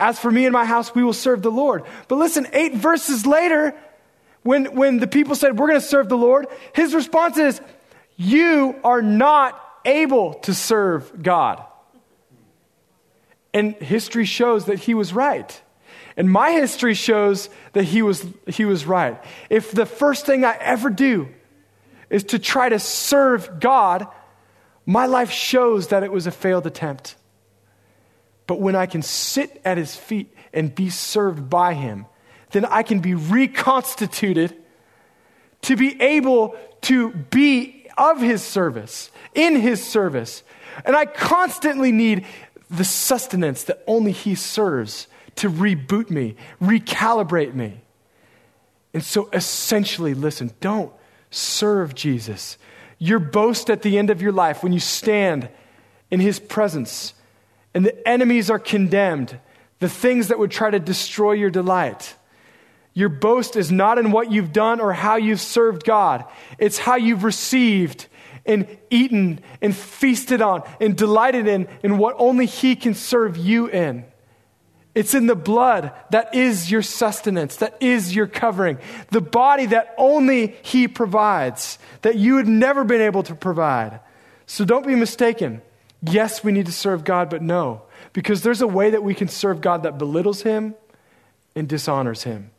As 0.00 0.18
for 0.18 0.30
me 0.30 0.46
and 0.46 0.52
my 0.52 0.64
house, 0.64 0.94
we 0.94 1.04
will 1.04 1.12
serve 1.12 1.42
the 1.42 1.50
Lord. 1.50 1.84
But 2.08 2.16
listen, 2.16 2.48
eight 2.54 2.74
verses 2.74 3.26
later, 3.26 3.74
when, 4.42 4.74
when 4.74 4.98
the 4.98 5.06
people 5.06 5.34
said, 5.34 5.58
We're 5.58 5.68
going 5.68 5.80
to 5.80 5.86
serve 5.86 6.08
the 6.08 6.16
Lord, 6.16 6.46
his 6.74 6.94
response 6.94 7.36
is, 7.36 7.60
You 8.16 8.76
are 8.82 9.02
not 9.02 9.62
able 9.84 10.34
to 10.34 10.54
serve 10.54 11.22
God. 11.22 11.62
And 13.52 13.74
history 13.74 14.24
shows 14.24 14.64
that 14.66 14.78
he 14.78 14.94
was 14.94 15.12
right. 15.12 15.60
And 16.16 16.30
my 16.30 16.52
history 16.52 16.94
shows 16.94 17.50
that 17.74 17.84
he 17.84 18.00
was, 18.00 18.24
he 18.46 18.64
was 18.64 18.86
right. 18.86 19.22
If 19.50 19.72
the 19.72 19.86
first 19.86 20.24
thing 20.24 20.44
I 20.44 20.56
ever 20.60 20.88
do 20.88 21.28
is 22.08 22.24
to 22.24 22.38
try 22.38 22.70
to 22.70 22.78
serve 22.78 23.60
God, 23.60 24.06
my 24.86 25.06
life 25.06 25.30
shows 25.30 25.88
that 25.88 26.02
it 26.02 26.10
was 26.10 26.26
a 26.26 26.30
failed 26.30 26.66
attempt. 26.66 27.16
But 28.50 28.58
when 28.58 28.74
I 28.74 28.86
can 28.86 29.02
sit 29.02 29.60
at 29.64 29.78
his 29.78 29.94
feet 29.94 30.34
and 30.52 30.74
be 30.74 30.90
served 30.90 31.48
by 31.48 31.74
him, 31.74 32.06
then 32.50 32.64
I 32.64 32.82
can 32.82 32.98
be 32.98 33.14
reconstituted 33.14 34.56
to 35.62 35.76
be 35.76 36.02
able 36.02 36.56
to 36.80 37.12
be 37.12 37.86
of 37.96 38.20
his 38.20 38.42
service, 38.42 39.12
in 39.36 39.54
his 39.54 39.86
service. 39.86 40.42
And 40.84 40.96
I 40.96 41.06
constantly 41.06 41.92
need 41.92 42.26
the 42.68 42.82
sustenance 42.82 43.62
that 43.62 43.84
only 43.86 44.10
he 44.10 44.34
serves 44.34 45.06
to 45.36 45.48
reboot 45.48 46.10
me, 46.10 46.34
recalibrate 46.60 47.54
me. 47.54 47.82
And 48.92 49.04
so 49.04 49.28
essentially, 49.32 50.12
listen, 50.12 50.50
don't 50.60 50.92
serve 51.30 51.94
Jesus. 51.94 52.58
Your 52.98 53.20
boast 53.20 53.70
at 53.70 53.82
the 53.82 53.96
end 53.96 54.10
of 54.10 54.20
your 54.20 54.32
life 54.32 54.64
when 54.64 54.72
you 54.72 54.80
stand 54.80 55.48
in 56.10 56.18
his 56.18 56.40
presence 56.40 57.14
and 57.74 57.84
the 57.84 58.08
enemies 58.08 58.50
are 58.50 58.58
condemned, 58.58 59.38
the 59.78 59.88
things 59.88 60.28
that 60.28 60.38
would 60.38 60.50
try 60.50 60.70
to 60.70 60.80
destroy 60.80 61.32
your 61.32 61.50
delight. 61.50 62.14
Your 62.92 63.08
boast 63.08 63.56
is 63.56 63.70
not 63.70 63.98
in 63.98 64.10
what 64.10 64.32
you've 64.32 64.52
done 64.52 64.80
or 64.80 64.92
how 64.92 65.16
you've 65.16 65.40
served 65.40 65.84
God. 65.84 66.24
It's 66.58 66.78
how 66.78 66.96
you've 66.96 67.24
received 67.24 68.06
and 68.44 68.66
eaten 68.90 69.40
and 69.60 69.74
feasted 69.74 70.42
on 70.42 70.62
and 70.80 70.96
delighted 70.96 71.46
in 71.46 71.68
in 71.82 71.98
what 71.98 72.16
only 72.18 72.46
He 72.46 72.74
can 72.74 72.94
serve 72.94 73.36
you 73.36 73.68
in. 73.68 74.04
It's 74.92 75.14
in 75.14 75.26
the 75.26 75.36
blood 75.36 75.92
that 76.10 76.34
is 76.34 76.68
your 76.68 76.82
sustenance, 76.82 77.56
that 77.56 77.76
is 77.80 78.14
your 78.14 78.26
covering, 78.26 78.78
the 79.10 79.20
body 79.20 79.66
that 79.66 79.94
only 79.96 80.56
He 80.62 80.88
provides, 80.88 81.78
that 82.02 82.16
you 82.16 82.38
had 82.38 82.48
never 82.48 82.82
been 82.82 83.00
able 83.00 83.22
to 83.24 83.36
provide. 83.36 84.00
So 84.46 84.64
don't 84.64 84.86
be 84.86 84.96
mistaken. 84.96 85.62
Yes, 86.02 86.42
we 86.42 86.52
need 86.52 86.66
to 86.66 86.72
serve 86.72 87.04
God, 87.04 87.28
but 87.28 87.42
no, 87.42 87.82
because 88.12 88.42
there's 88.42 88.62
a 88.62 88.66
way 88.66 88.90
that 88.90 89.02
we 89.02 89.14
can 89.14 89.28
serve 89.28 89.60
God 89.60 89.82
that 89.82 89.98
belittles 89.98 90.42
Him 90.42 90.74
and 91.54 91.68
dishonors 91.68 92.22
Him. 92.22 92.50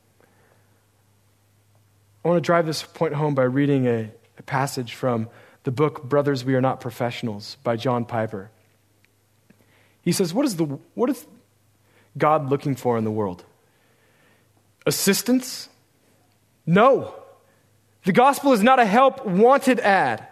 I 2.24 2.28
want 2.28 2.38
to 2.38 2.46
drive 2.46 2.68
this 2.68 2.84
point 2.84 3.16
home 3.16 3.34
by 3.34 3.44
reading 3.44 3.88
a, 3.88 4.12
a 4.38 4.44
passage 4.44 4.94
from 4.94 5.28
the 5.64 5.72
book 5.72 6.04
Brothers 6.04 6.46
We 6.46 6.54
Are 6.54 6.62
Not 6.62 6.80
Professionals 6.80 7.58
by 7.64 7.78
John 7.78 8.06
Piper. 8.06 8.52
He 10.04 10.12
says, 10.12 10.34
What 10.34 10.46
is, 10.46 10.58
the, 10.58 10.66
what 10.94 11.10
is 11.10 11.26
God 12.18 12.50
looking 12.50 12.76
for 12.76 12.98
in 12.98 13.04
the 13.04 13.12
world? 13.12 13.44
Assistance? 14.86 15.70
No. 16.66 17.16
The 18.04 18.12
gospel 18.12 18.54
is 18.54 18.62
not 18.62 18.80
a 18.80 18.86
help 18.86 19.26
wanted 19.26 19.80
ad. 19.80 20.28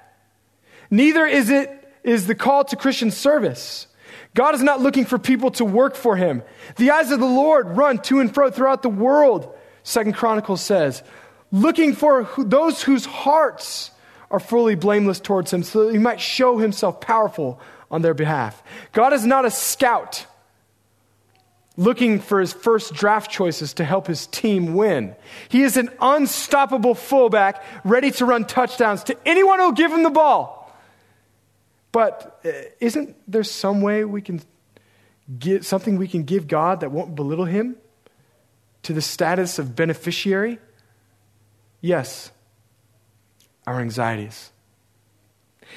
Neither 0.92 1.26
is 1.26 1.50
it 1.50 1.79
is 2.04 2.28
the 2.28 2.36
call 2.36 2.64
to 2.66 2.76
Christian 2.76 3.12
service. 3.12 3.88
God 4.34 4.56
is 4.56 4.64
not 4.64 4.82
looking 4.82 5.06
for 5.06 5.18
people 5.18 5.52
to 5.52 5.66
work 5.66 5.96
for 5.96 6.16
him. 6.16 6.44
The 6.78 6.92
eyes 6.92 7.12
of 7.12 7.20
the 7.20 7.26
Lord 7.26 7.78
run 7.78 7.98
to 8.04 8.20
and 8.20 8.34
fro 8.34 8.52
throughout 8.52 8.82
the 8.82 8.90
world, 8.90 9.54
Second 9.84 10.14
Chronicles 10.14 10.62
says 10.62 11.04
looking 11.52 11.94
for 11.94 12.30
those 12.38 12.84
whose 12.84 13.06
hearts 13.06 13.92
are 14.32 14.40
fully 14.40 14.76
blameless 14.76 15.20
towards 15.20 15.52
him 15.52 15.64
so 15.64 15.86
that 15.86 15.94
he 15.94 15.98
might 15.98 16.22
show 16.22 16.58
himself 16.58 17.02
powerful 17.02 17.60
on 17.90 18.02
their 18.02 18.14
behalf. 18.14 18.62
God 18.92 19.14
is 19.14 19.26
not 19.26 19.46
a 19.46 19.52
scout 19.52 20.26
looking 21.76 22.20
for 22.20 22.40
his 22.40 22.52
first 22.54 22.94
draft 22.94 23.32
choices 23.32 23.74
to 23.76 23.86
help 23.86 24.06
his 24.06 24.28
team 24.28 24.74
win. 24.74 25.16
He 25.48 25.64
is 25.64 25.78
an 25.78 25.90
unstoppable 26.02 26.94
fullback 26.94 27.64
ready 27.84 28.12
to 28.12 28.26
run 28.26 28.46
touchdowns 28.46 29.04
to 29.06 29.18
anyone 29.26 29.60
who'll 29.60 29.72
give 29.72 29.92
him 29.92 30.04
the 30.04 30.10
ball. 30.10 30.59
But 31.92 32.40
uh, 32.46 32.50
isn't 32.80 33.16
there 33.28 33.44
some 33.44 33.82
way 33.82 34.04
we 34.06 34.22
can 34.22 34.42
get 35.38 35.66
something 35.66 35.98
we 35.98 36.08
can 36.08 36.24
give 36.24 36.48
God 36.48 36.82
that 36.82 36.92
won't 36.92 37.16
belittle 37.16 37.46
him 37.46 37.76
to 38.84 38.94
the 38.94 39.02
status 39.02 39.60
of 39.60 39.76
beneficiary? 39.76 40.60
Yes, 41.82 42.32
our 43.66 43.80
anxieties. 43.80 44.52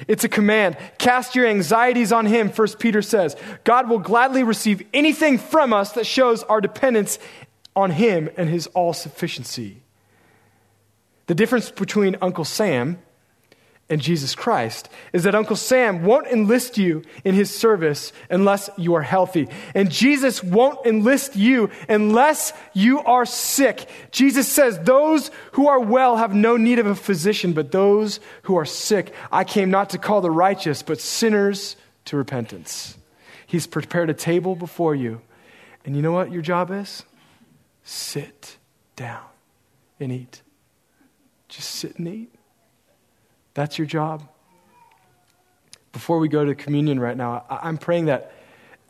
It's 0.09 0.25
a 0.25 0.29
command. 0.29 0.77
Cast 0.99 1.35
your 1.35 1.47
anxieties 1.47 2.13
on 2.13 2.27
him, 2.27 2.51
First 2.51 2.79
Peter 2.79 3.03
says. 3.03 3.37
God 3.65 3.89
will 3.89 3.99
gladly 3.99 4.43
receive 4.43 4.83
anything 4.95 5.39
from 5.39 5.73
us 5.73 5.93
that 5.93 6.07
shows 6.07 6.43
our 6.45 6.61
dependence 6.61 7.19
on 7.77 7.91
him 7.91 8.31
and 8.37 8.49
his 8.49 8.67
all 8.69 8.93
sufficiency. 8.93 9.83
The 11.27 11.35
difference 11.35 11.71
between 11.71 12.17
Uncle 12.21 12.45
Sam 12.45 12.99
and 13.93 14.01
Jesus 14.01 14.35
Christ 14.35 14.89
is 15.13 15.25
that 15.25 15.35
Uncle 15.35 15.55
Sam 15.55 16.03
won't 16.03 16.27
enlist 16.27 16.79
you 16.79 17.03
in 17.25 17.35
his 17.35 17.55
service 17.55 18.11
unless 18.31 18.71
you 18.79 18.95
are 18.95 19.03
healthy. 19.03 19.51
And 19.75 19.91
Jesus 19.91 20.43
won't 20.43 20.87
enlist 20.87 21.37
you 21.37 21.69
unless 21.91 22.55
you 22.73 23.01
are 23.01 23.27
sick. 23.27 23.87
Jesus 24.11 24.49
says, 24.49 24.79
Those 24.79 25.31
who 25.53 25.69
are 25.69 25.79
well 25.79 26.17
have 26.17 26.35
no 26.35 26.57
need 26.57 26.79
of 26.79 26.87
a 26.87 26.95
physician, 26.95 27.53
but 27.53 27.71
those 27.71 28.19
who 28.45 28.57
are 28.57 28.65
sick, 28.65 29.13
I 29.31 29.45
came 29.45 29.71
not 29.71 29.91
to 29.91 29.99
call 29.99 30.23
the 30.23 30.31
righteous, 30.31 30.83
but 30.83 30.99
sinners 30.99 31.77
to 32.07 32.17
repentance. 32.17 32.97
He's 33.47 33.67
prepared 33.67 34.09
a 34.09 34.15
table 34.15 34.57
before 34.57 34.95
you. 34.95 35.21
And 35.85 35.95
you 35.95 36.01
know 36.01 36.13
what 36.13 36.33
your 36.33 36.41
job 36.41 36.71
is? 36.71 37.05
Sit 37.85 38.57
down 38.97 39.27
and 40.01 40.11
eat. 40.11 40.41
Just 41.51 41.73
sit 41.73 41.99
and 41.99 42.09
eat. 42.09 42.33
That's 43.55 43.79
your 43.79 43.87
job. 43.87 44.29
Before 45.93 46.19
we 46.19 46.29
go 46.29 46.45
to 46.45 46.55
communion 46.55 46.99
right 46.99 47.17
now, 47.17 47.45
I'm 47.51 47.79
praying 47.79 48.07
that 48.07 48.33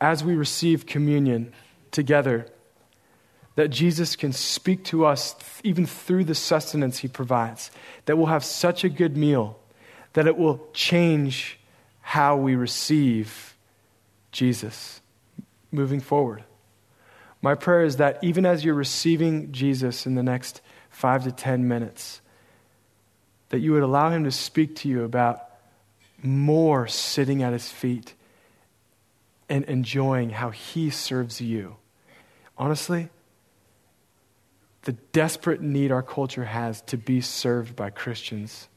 as 0.00 0.22
we 0.22 0.34
receive 0.34 0.86
communion 0.86 1.52
together, 1.90 2.46
that 3.56 3.68
Jesus 3.68 4.16
can 4.16 4.32
speak 4.32 4.84
to 4.84 5.04
us 5.04 5.34
even 5.62 5.84
through 5.84 6.24
the 6.24 6.34
sustenance 6.34 6.98
he 6.98 7.08
provides, 7.08 7.70
that 8.06 8.16
we'll 8.16 8.26
have 8.26 8.44
such 8.44 8.84
a 8.84 8.88
good 8.88 9.16
meal 9.16 9.58
that 10.12 10.26
it 10.26 10.36
will 10.36 10.68
change 10.72 11.58
how 12.00 12.36
we 12.36 12.54
receive 12.54 13.56
Jesus 14.30 15.00
moving 15.70 16.00
forward. 16.00 16.44
My 17.40 17.54
prayer 17.54 17.84
is 17.84 17.96
that 17.96 18.18
even 18.22 18.46
as 18.46 18.64
you're 18.64 18.74
receiving 18.74 19.52
Jesus 19.52 20.06
in 20.06 20.14
the 20.14 20.22
next 20.22 20.60
five 20.90 21.24
to 21.24 21.32
ten 21.32 21.66
minutes, 21.66 22.20
that 23.52 23.60
you 23.60 23.72
would 23.72 23.82
allow 23.82 24.08
him 24.08 24.24
to 24.24 24.30
speak 24.30 24.76
to 24.76 24.88
you 24.88 25.04
about 25.04 25.44
more 26.22 26.88
sitting 26.88 27.42
at 27.42 27.52
his 27.52 27.70
feet 27.70 28.14
and 29.46 29.66
enjoying 29.66 30.30
how 30.30 30.48
he 30.48 30.88
serves 30.88 31.38
you. 31.38 31.76
Honestly, 32.56 33.10
the 34.84 34.92
desperate 34.92 35.60
need 35.60 35.92
our 35.92 36.02
culture 36.02 36.46
has 36.46 36.80
to 36.82 36.96
be 36.96 37.20
served 37.20 37.76
by 37.76 37.90
Christians 37.90 38.68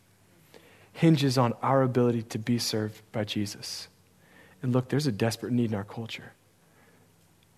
hinges 0.91 1.37
on 1.37 1.53
our 1.61 1.81
ability 1.81 2.23
to 2.23 2.37
be 2.37 2.59
served 2.59 3.01
by 3.13 3.23
Jesus. 3.23 3.87
And 4.61 4.73
look, 4.73 4.89
there's 4.89 5.07
a 5.07 5.11
desperate 5.11 5.53
need 5.53 5.71
in 5.71 5.75
our 5.75 5.85
culture. 5.85 6.33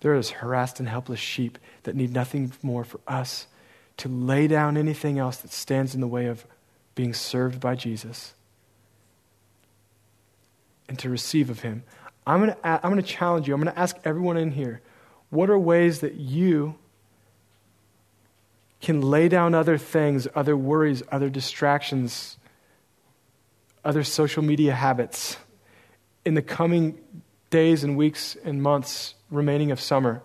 There 0.00 0.14
is 0.14 0.30
harassed 0.30 0.78
and 0.78 0.88
helpless 0.88 1.18
sheep 1.18 1.58
that 1.82 1.96
need 1.96 2.12
nothing 2.12 2.52
more 2.62 2.84
for 2.84 3.00
us 3.08 3.48
to 3.96 4.08
lay 4.08 4.46
down 4.46 4.76
anything 4.76 5.18
else 5.18 5.38
that 5.38 5.50
stands 5.50 5.96
in 5.96 6.00
the 6.00 6.06
way 6.06 6.26
of 6.26 6.46
being 6.98 7.14
served 7.14 7.60
by 7.60 7.76
Jesus 7.76 8.34
and 10.88 10.98
to 10.98 11.08
receive 11.08 11.48
of 11.48 11.60
Him. 11.60 11.84
I'm 12.26 12.40
going 12.40 12.50
to, 12.50 12.58
I'm 12.64 12.90
going 12.90 12.96
to 12.96 13.08
challenge 13.08 13.46
you. 13.46 13.54
I'm 13.54 13.62
going 13.62 13.72
to 13.72 13.78
ask 13.78 13.96
everyone 14.04 14.36
in 14.36 14.50
here 14.50 14.80
what 15.30 15.48
are 15.48 15.56
ways 15.56 16.00
that 16.00 16.14
you 16.14 16.74
can 18.80 19.00
lay 19.00 19.28
down 19.28 19.54
other 19.54 19.78
things, 19.78 20.26
other 20.34 20.56
worries, 20.56 21.04
other 21.12 21.30
distractions, 21.30 22.36
other 23.84 24.02
social 24.02 24.42
media 24.42 24.74
habits 24.74 25.36
in 26.24 26.34
the 26.34 26.42
coming 26.42 26.98
days 27.50 27.84
and 27.84 27.96
weeks 27.96 28.36
and 28.44 28.60
months 28.60 29.14
remaining 29.30 29.70
of 29.70 29.80
summer? 29.80 30.20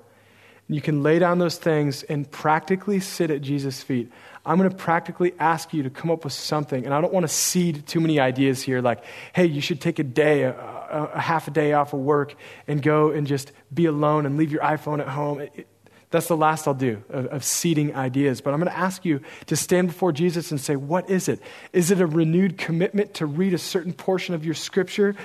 You 0.67 0.81
can 0.81 1.03
lay 1.03 1.19
down 1.19 1.39
those 1.39 1.57
things 1.57 2.03
and 2.03 2.29
practically 2.29 2.99
sit 2.99 3.29
at 3.29 3.41
Jesus' 3.41 3.83
feet. 3.83 4.11
I'm 4.45 4.57
going 4.57 4.69
to 4.69 4.75
practically 4.75 5.33
ask 5.39 5.73
you 5.73 5.83
to 5.83 5.89
come 5.89 6.11
up 6.11 6.23
with 6.23 6.33
something. 6.33 6.85
And 6.85 6.93
I 6.93 7.01
don't 7.01 7.13
want 7.13 7.25
to 7.25 7.33
seed 7.33 7.85
too 7.87 7.99
many 7.99 8.19
ideas 8.19 8.61
here 8.61 8.81
like, 8.81 9.03
hey, 9.33 9.45
you 9.45 9.61
should 9.61 9.81
take 9.81 9.99
a 9.99 10.03
day, 10.03 10.43
a, 10.43 10.51
a, 10.53 11.11
a 11.15 11.19
half 11.19 11.47
a 11.47 11.51
day 11.51 11.73
off 11.73 11.93
of 11.93 11.99
work 11.99 12.35
and 12.67 12.81
go 12.81 13.11
and 13.11 13.27
just 13.27 13.51
be 13.73 13.85
alone 13.85 14.25
and 14.25 14.37
leave 14.37 14.51
your 14.51 14.61
iPhone 14.61 14.99
at 14.99 15.07
home. 15.07 15.41
It, 15.41 15.51
it, 15.55 15.67
that's 16.11 16.27
the 16.27 16.37
last 16.37 16.67
I'll 16.67 16.75
do 16.75 17.03
of, 17.09 17.25
of 17.27 17.43
seeding 17.43 17.95
ideas. 17.95 18.39
But 18.39 18.53
I'm 18.53 18.59
going 18.59 18.71
to 18.71 18.77
ask 18.77 19.03
you 19.03 19.21
to 19.47 19.55
stand 19.55 19.87
before 19.87 20.11
Jesus 20.11 20.51
and 20.51 20.61
say, 20.61 20.75
What 20.75 21.09
is 21.09 21.27
it? 21.27 21.39
Is 21.73 21.89
it 21.89 21.99
a 22.01 22.05
renewed 22.05 22.57
commitment 22.57 23.15
to 23.15 23.25
read 23.25 23.55
a 23.55 23.57
certain 23.57 23.93
portion 23.93 24.35
of 24.35 24.45
your 24.45 24.53
scripture 24.53 25.15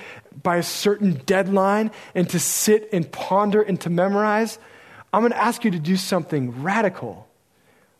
by 0.41 0.57
a 0.57 0.63
certain 0.63 1.21
deadline 1.27 1.91
and 2.15 2.27
to 2.31 2.39
sit 2.39 2.89
and 2.91 3.09
ponder 3.11 3.61
and 3.61 3.79
to 3.81 3.91
memorize? 3.91 4.57
I'm 5.11 5.21
going 5.21 5.31
to 5.31 5.41
ask 5.41 5.63
you 5.63 5.71
to 5.71 5.79
do 5.79 5.97
something 5.97 6.61
radical. 6.61 7.27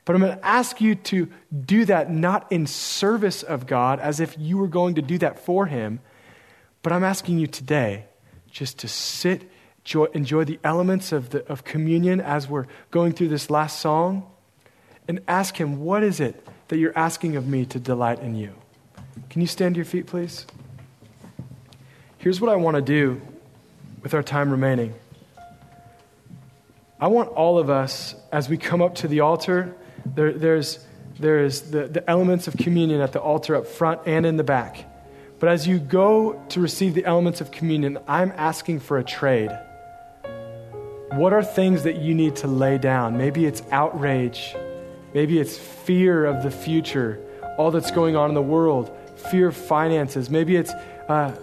But 0.05 0.15
I'm 0.15 0.21
going 0.21 0.37
to 0.37 0.45
ask 0.45 0.81
you 0.81 0.95
to 0.95 1.29
do 1.65 1.85
that 1.85 2.09
not 2.11 2.51
in 2.51 2.65
service 2.65 3.43
of 3.43 3.67
God 3.67 3.99
as 3.99 4.19
if 4.19 4.35
you 4.39 4.57
were 4.57 4.67
going 4.67 4.95
to 4.95 5.03
do 5.03 5.19
that 5.19 5.39
for 5.39 5.67
Him, 5.67 5.99
but 6.81 6.91
I'm 6.91 7.03
asking 7.03 7.37
you 7.37 7.45
today 7.45 8.05
just 8.49 8.79
to 8.79 8.87
sit, 8.87 9.49
enjoy, 9.85 10.05
enjoy 10.05 10.45
the 10.45 10.59
elements 10.63 11.11
of, 11.11 11.29
the, 11.29 11.45
of 11.47 11.63
communion 11.63 12.21
as 12.21 12.49
we're 12.49 12.65
going 12.89 13.11
through 13.11 13.27
this 13.27 13.51
last 13.51 13.79
song, 13.79 14.27
and 15.07 15.21
ask 15.27 15.57
Him, 15.57 15.81
what 15.81 16.01
is 16.03 16.19
it 16.19 16.43
that 16.69 16.79
you're 16.79 16.97
asking 16.97 17.35
of 17.35 17.47
me 17.47 17.65
to 17.67 17.79
delight 17.79 18.19
in 18.19 18.35
you? 18.35 18.53
Can 19.29 19.41
you 19.41 19.47
stand 19.47 19.75
to 19.75 19.77
your 19.77 19.85
feet, 19.85 20.07
please? 20.07 20.47
Here's 22.17 22.41
what 22.41 22.49
I 22.49 22.55
want 22.55 22.75
to 22.75 22.81
do 22.81 23.21
with 24.01 24.15
our 24.15 24.23
time 24.23 24.49
remaining. 24.49 24.95
I 27.01 27.07
want 27.07 27.29
all 27.29 27.57
of 27.57 27.69
us, 27.69 28.13
as 28.31 28.49
we 28.49 28.57
come 28.57 28.81
up 28.81 28.95
to 28.95 29.07
the 29.07 29.21
altar, 29.21 29.73
there, 30.05 30.33
there's, 30.33 30.85
there's 31.17 31.61
the, 31.61 31.87
the 31.87 32.07
elements 32.09 32.47
of 32.49 32.57
communion 32.57 32.99
at 32.99 33.13
the 33.13 33.21
altar 33.21 33.55
up 33.55 33.67
front 33.67 34.01
and 34.05 34.25
in 34.25 34.35
the 34.35 34.43
back. 34.43 34.85
But 35.39 35.47
as 35.47 35.65
you 35.65 35.79
go 35.79 36.43
to 36.49 36.59
receive 36.59 36.95
the 36.95 37.05
elements 37.05 37.39
of 37.39 37.51
communion, 37.51 37.99
I'm 38.05 38.33
asking 38.35 38.81
for 38.81 38.97
a 38.97 39.03
trade. 39.03 39.49
What 41.13 41.31
are 41.31 41.41
things 41.41 41.83
that 41.83 42.01
you 42.01 42.13
need 42.13 42.35
to 42.37 42.47
lay 42.47 42.77
down? 42.77 43.17
Maybe 43.17 43.45
it's 43.45 43.63
outrage. 43.71 44.53
Maybe 45.13 45.39
it's 45.39 45.57
fear 45.57 46.25
of 46.25 46.43
the 46.43 46.51
future, 46.51 47.19
all 47.57 47.71
that's 47.71 47.91
going 47.91 48.17
on 48.17 48.29
in 48.29 48.35
the 48.35 48.41
world, 48.41 48.95
fear 49.31 49.47
of 49.47 49.55
finances. 49.55 50.29
Maybe 50.29 50.57
it's 50.57 50.71
uh, 51.07 51.33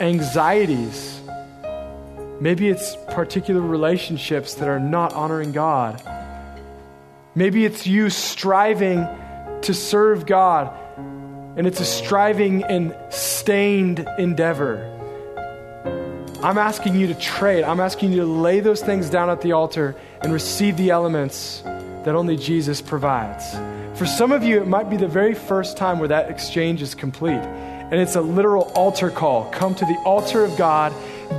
anxieties. 0.00 1.17
Maybe 2.40 2.68
it's 2.68 2.96
particular 3.08 3.60
relationships 3.60 4.54
that 4.54 4.68
are 4.68 4.78
not 4.78 5.12
honoring 5.12 5.52
God. 5.52 6.00
Maybe 7.34 7.64
it's 7.64 7.86
you 7.86 8.10
striving 8.10 9.06
to 9.62 9.74
serve 9.74 10.24
God, 10.24 10.72
and 11.56 11.66
it's 11.66 11.80
a 11.80 11.84
striving 11.84 12.62
and 12.62 12.94
stained 13.10 14.06
endeavor. 14.18 14.94
I'm 16.40 16.58
asking 16.58 16.94
you 16.94 17.08
to 17.08 17.14
trade. 17.14 17.64
I'm 17.64 17.80
asking 17.80 18.12
you 18.12 18.20
to 18.20 18.26
lay 18.26 18.60
those 18.60 18.80
things 18.80 19.10
down 19.10 19.28
at 19.30 19.40
the 19.40 19.50
altar 19.52 19.96
and 20.20 20.32
receive 20.32 20.76
the 20.76 20.90
elements 20.90 21.62
that 22.04 22.14
only 22.14 22.36
Jesus 22.36 22.80
provides. 22.80 23.44
For 23.98 24.06
some 24.06 24.30
of 24.30 24.44
you, 24.44 24.62
it 24.62 24.68
might 24.68 24.88
be 24.88 24.96
the 24.96 25.08
very 25.08 25.34
first 25.34 25.76
time 25.76 25.98
where 25.98 26.06
that 26.06 26.30
exchange 26.30 26.82
is 26.82 26.94
complete. 26.94 27.42
And 27.90 27.94
it's 27.94 28.14
a 28.14 28.20
literal 28.20 28.64
altar 28.74 29.10
call. 29.10 29.50
Come 29.50 29.74
to 29.74 29.84
the 29.84 30.00
altar 30.04 30.44
of 30.44 30.56
God, 30.56 30.92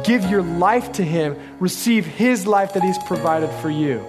give 0.03 0.29
your 0.29 0.41
life 0.41 0.91
to 0.93 1.03
Him, 1.03 1.37
receive 1.59 2.05
His 2.05 2.47
life 2.47 2.73
that 2.73 2.83
He's 2.83 2.97
provided 2.99 3.49
for 3.61 3.69
you. 3.69 3.99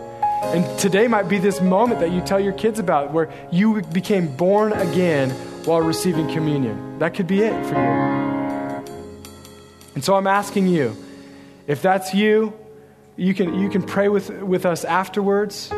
And 0.42 0.78
today 0.78 1.06
might 1.06 1.28
be 1.28 1.38
this 1.38 1.60
moment 1.60 2.00
that 2.00 2.10
you 2.12 2.20
tell 2.22 2.40
your 2.40 2.54
kids 2.54 2.78
about 2.78 3.12
where 3.12 3.30
you 3.52 3.82
became 3.82 4.34
born 4.36 4.72
again 4.72 5.30
while 5.64 5.80
receiving 5.80 6.28
communion. 6.32 6.98
That 6.98 7.14
could 7.14 7.26
be 7.26 7.42
it 7.42 7.52
for 7.66 7.74
you. 7.74 8.20
And 9.94 10.02
so 10.02 10.14
I'm 10.14 10.26
asking 10.26 10.68
you, 10.68 10.96
if 11.66 11.82
that's 11.82 12.14
you, 12.14 12.54
you 13.16 13.34
can, 13.34 13.60
you 13.60 13.68
can 13.68 13.82
pray 13.82 14.08
with, 14.08 14.30
with 14.30 14.64
us 14.64 14.84
afterwards. 14.84 15.70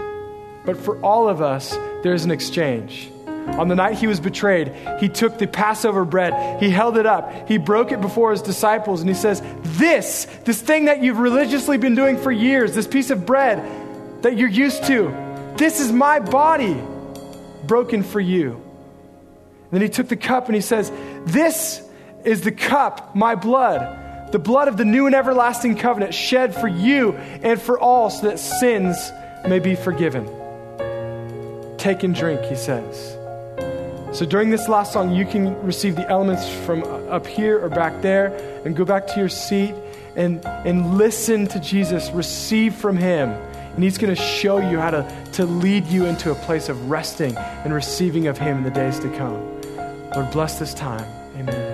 But 0.65 0.77
for 0.77 1.01
all 1.03 1.29
of 1.29 1.43
us, 1.43 1.73
there's 2.03 2.25
an 2.25 2.31
exchange. 2.31 3.11
On 3.47 3.69
the 3.69 3.75
night 3.75 3.99
he 3.99 4.07
was 4.07 4.21
betrayed, 4.21 4.73
he 4.99 5.09
took 5.09 5.39
the 5.39 5.47
Passover 5.47 6.05
bread, 6.05 6.63
he 6.63 6.71
held 6.71 6.97
it 6.97 7.07
up, 7.07 7.49
he 7.49 7.59
broke 7.59 7.93
it 7.93 8.01
before 8.01 8.31
his 8.31 8.41
disciples, 8.41 9.01
and 9.01 9.11
he 9.11 9.15
says, 9.15 9.43
This, 9.63 10.27
this 10.45 10.61
thing 10.61 10.87
that 10.87 11.03
you've 11.03 11.19
religiously 11.19 11.77
been 11.77 11.95
doing 11.95 12.17
for 12.17 12.33
years, 12.33 12.75
this 12.75 12.87
piece 12.87 13.11
of 13.11 13.27
bread, 13.27 14.23
that 14.23 14.37
you're 14.37 14.49
used 14.49 14.85
to. 14.85 15.55
This 15.57 15.81
is 15.81 15.93
my 15.93 16.19
body 16.19 16.81
broken 17.67 18.03
for 18.03 18.21
you. 18.21 18.53
And 18.53 19.71
then 19.71 19.83
he 19.83 19.89
took 19.89 20.09
the 20.09 20.17
cup 20.17 20.47
and 20.47 20.55
he 20.55 20.61
says, 20.61 20.91
This 21.25 21.83
is 22.25 22.43
the 22.43 22.53
cup, 22.53 23.15
my 23.15 23.35
blood, 23.35 24.33
the 24.33 24.39
blood 24.39 24.69
of 24.69 24.77
the 24.77 24.85
new 24.85 25.07
and 25.07 25.15
everlasting 25.15 25.77
covenant 25.77 26.15
shed 26.15 26.55
for 26.55 26.69
you 26.69 27.13
and 27.13 27.61
for 27.61 27.79
all 27.79 28.09
so 28.09 28.29
that 28.29 28.39
sins 28.39 29.11
may 29.47 29.59
be 29.59 29.75
forgiven. 29.75 30.27
Take 31.77 32.03
and 32.03 32.15
drink, 32.15 32.43
he 32.45 32.57
says. 32.57 33.19
So 34.13 34.27
during 34.27 34.51
this 34.51 34.69
last 34.69 34.93
song, 34.93 35.15
you 35.15 35.25
can 35.25 35.61
receive 35.63 35.97
the 35.97 36.07
elements 36.09 36.47
from 36.67 36.83
up 37.11 37.27
here 37.27 37.59
or 37.65 37.71
back 37.71 38.03
there 38.03 38.27
and 38.65 38.77
go 38.77 38.85
back 38.85 39.07
to 39.07 39.19
your 39.19 39.31
seat 39.31 39.75
and, 40.17 40.45
and 40.45 40.99
listen 40.99 41.47
to 41.47 41.59
Jesus, 41.59 42.11
receive 42.11 42.75
from 42.75 42.97
him 42.99 43.31
And 43.31 43.83
He's 43.83 43.97
going 43.97 44.15
to 44.15 44.21
show 44.21 44.59
you 44.59 44.79
how 44.79 44.91
to, 44.91 45.27
to 45.33 45.47
lead 45.47 45.87
you 45.87 46.05
into 46.05 46.31
a 46.31 46.35
place 46.35 46.69
of 46.69 46.91
resting 46.91 47.35
and 47.37 47.73
receiving 47.73 48.27
of 48.27 48.37
Him 48.37 48.59
in 48.59 48.65
the 48.65 48.71
days 48.71 49.01
to 49.01 49.09
come. 49.17 49.41
Lord, 50.15 50.31
bless 50.31 50.59
this 50.59 50.75
time. 50.75 51.07
Amen. 51.37 51.72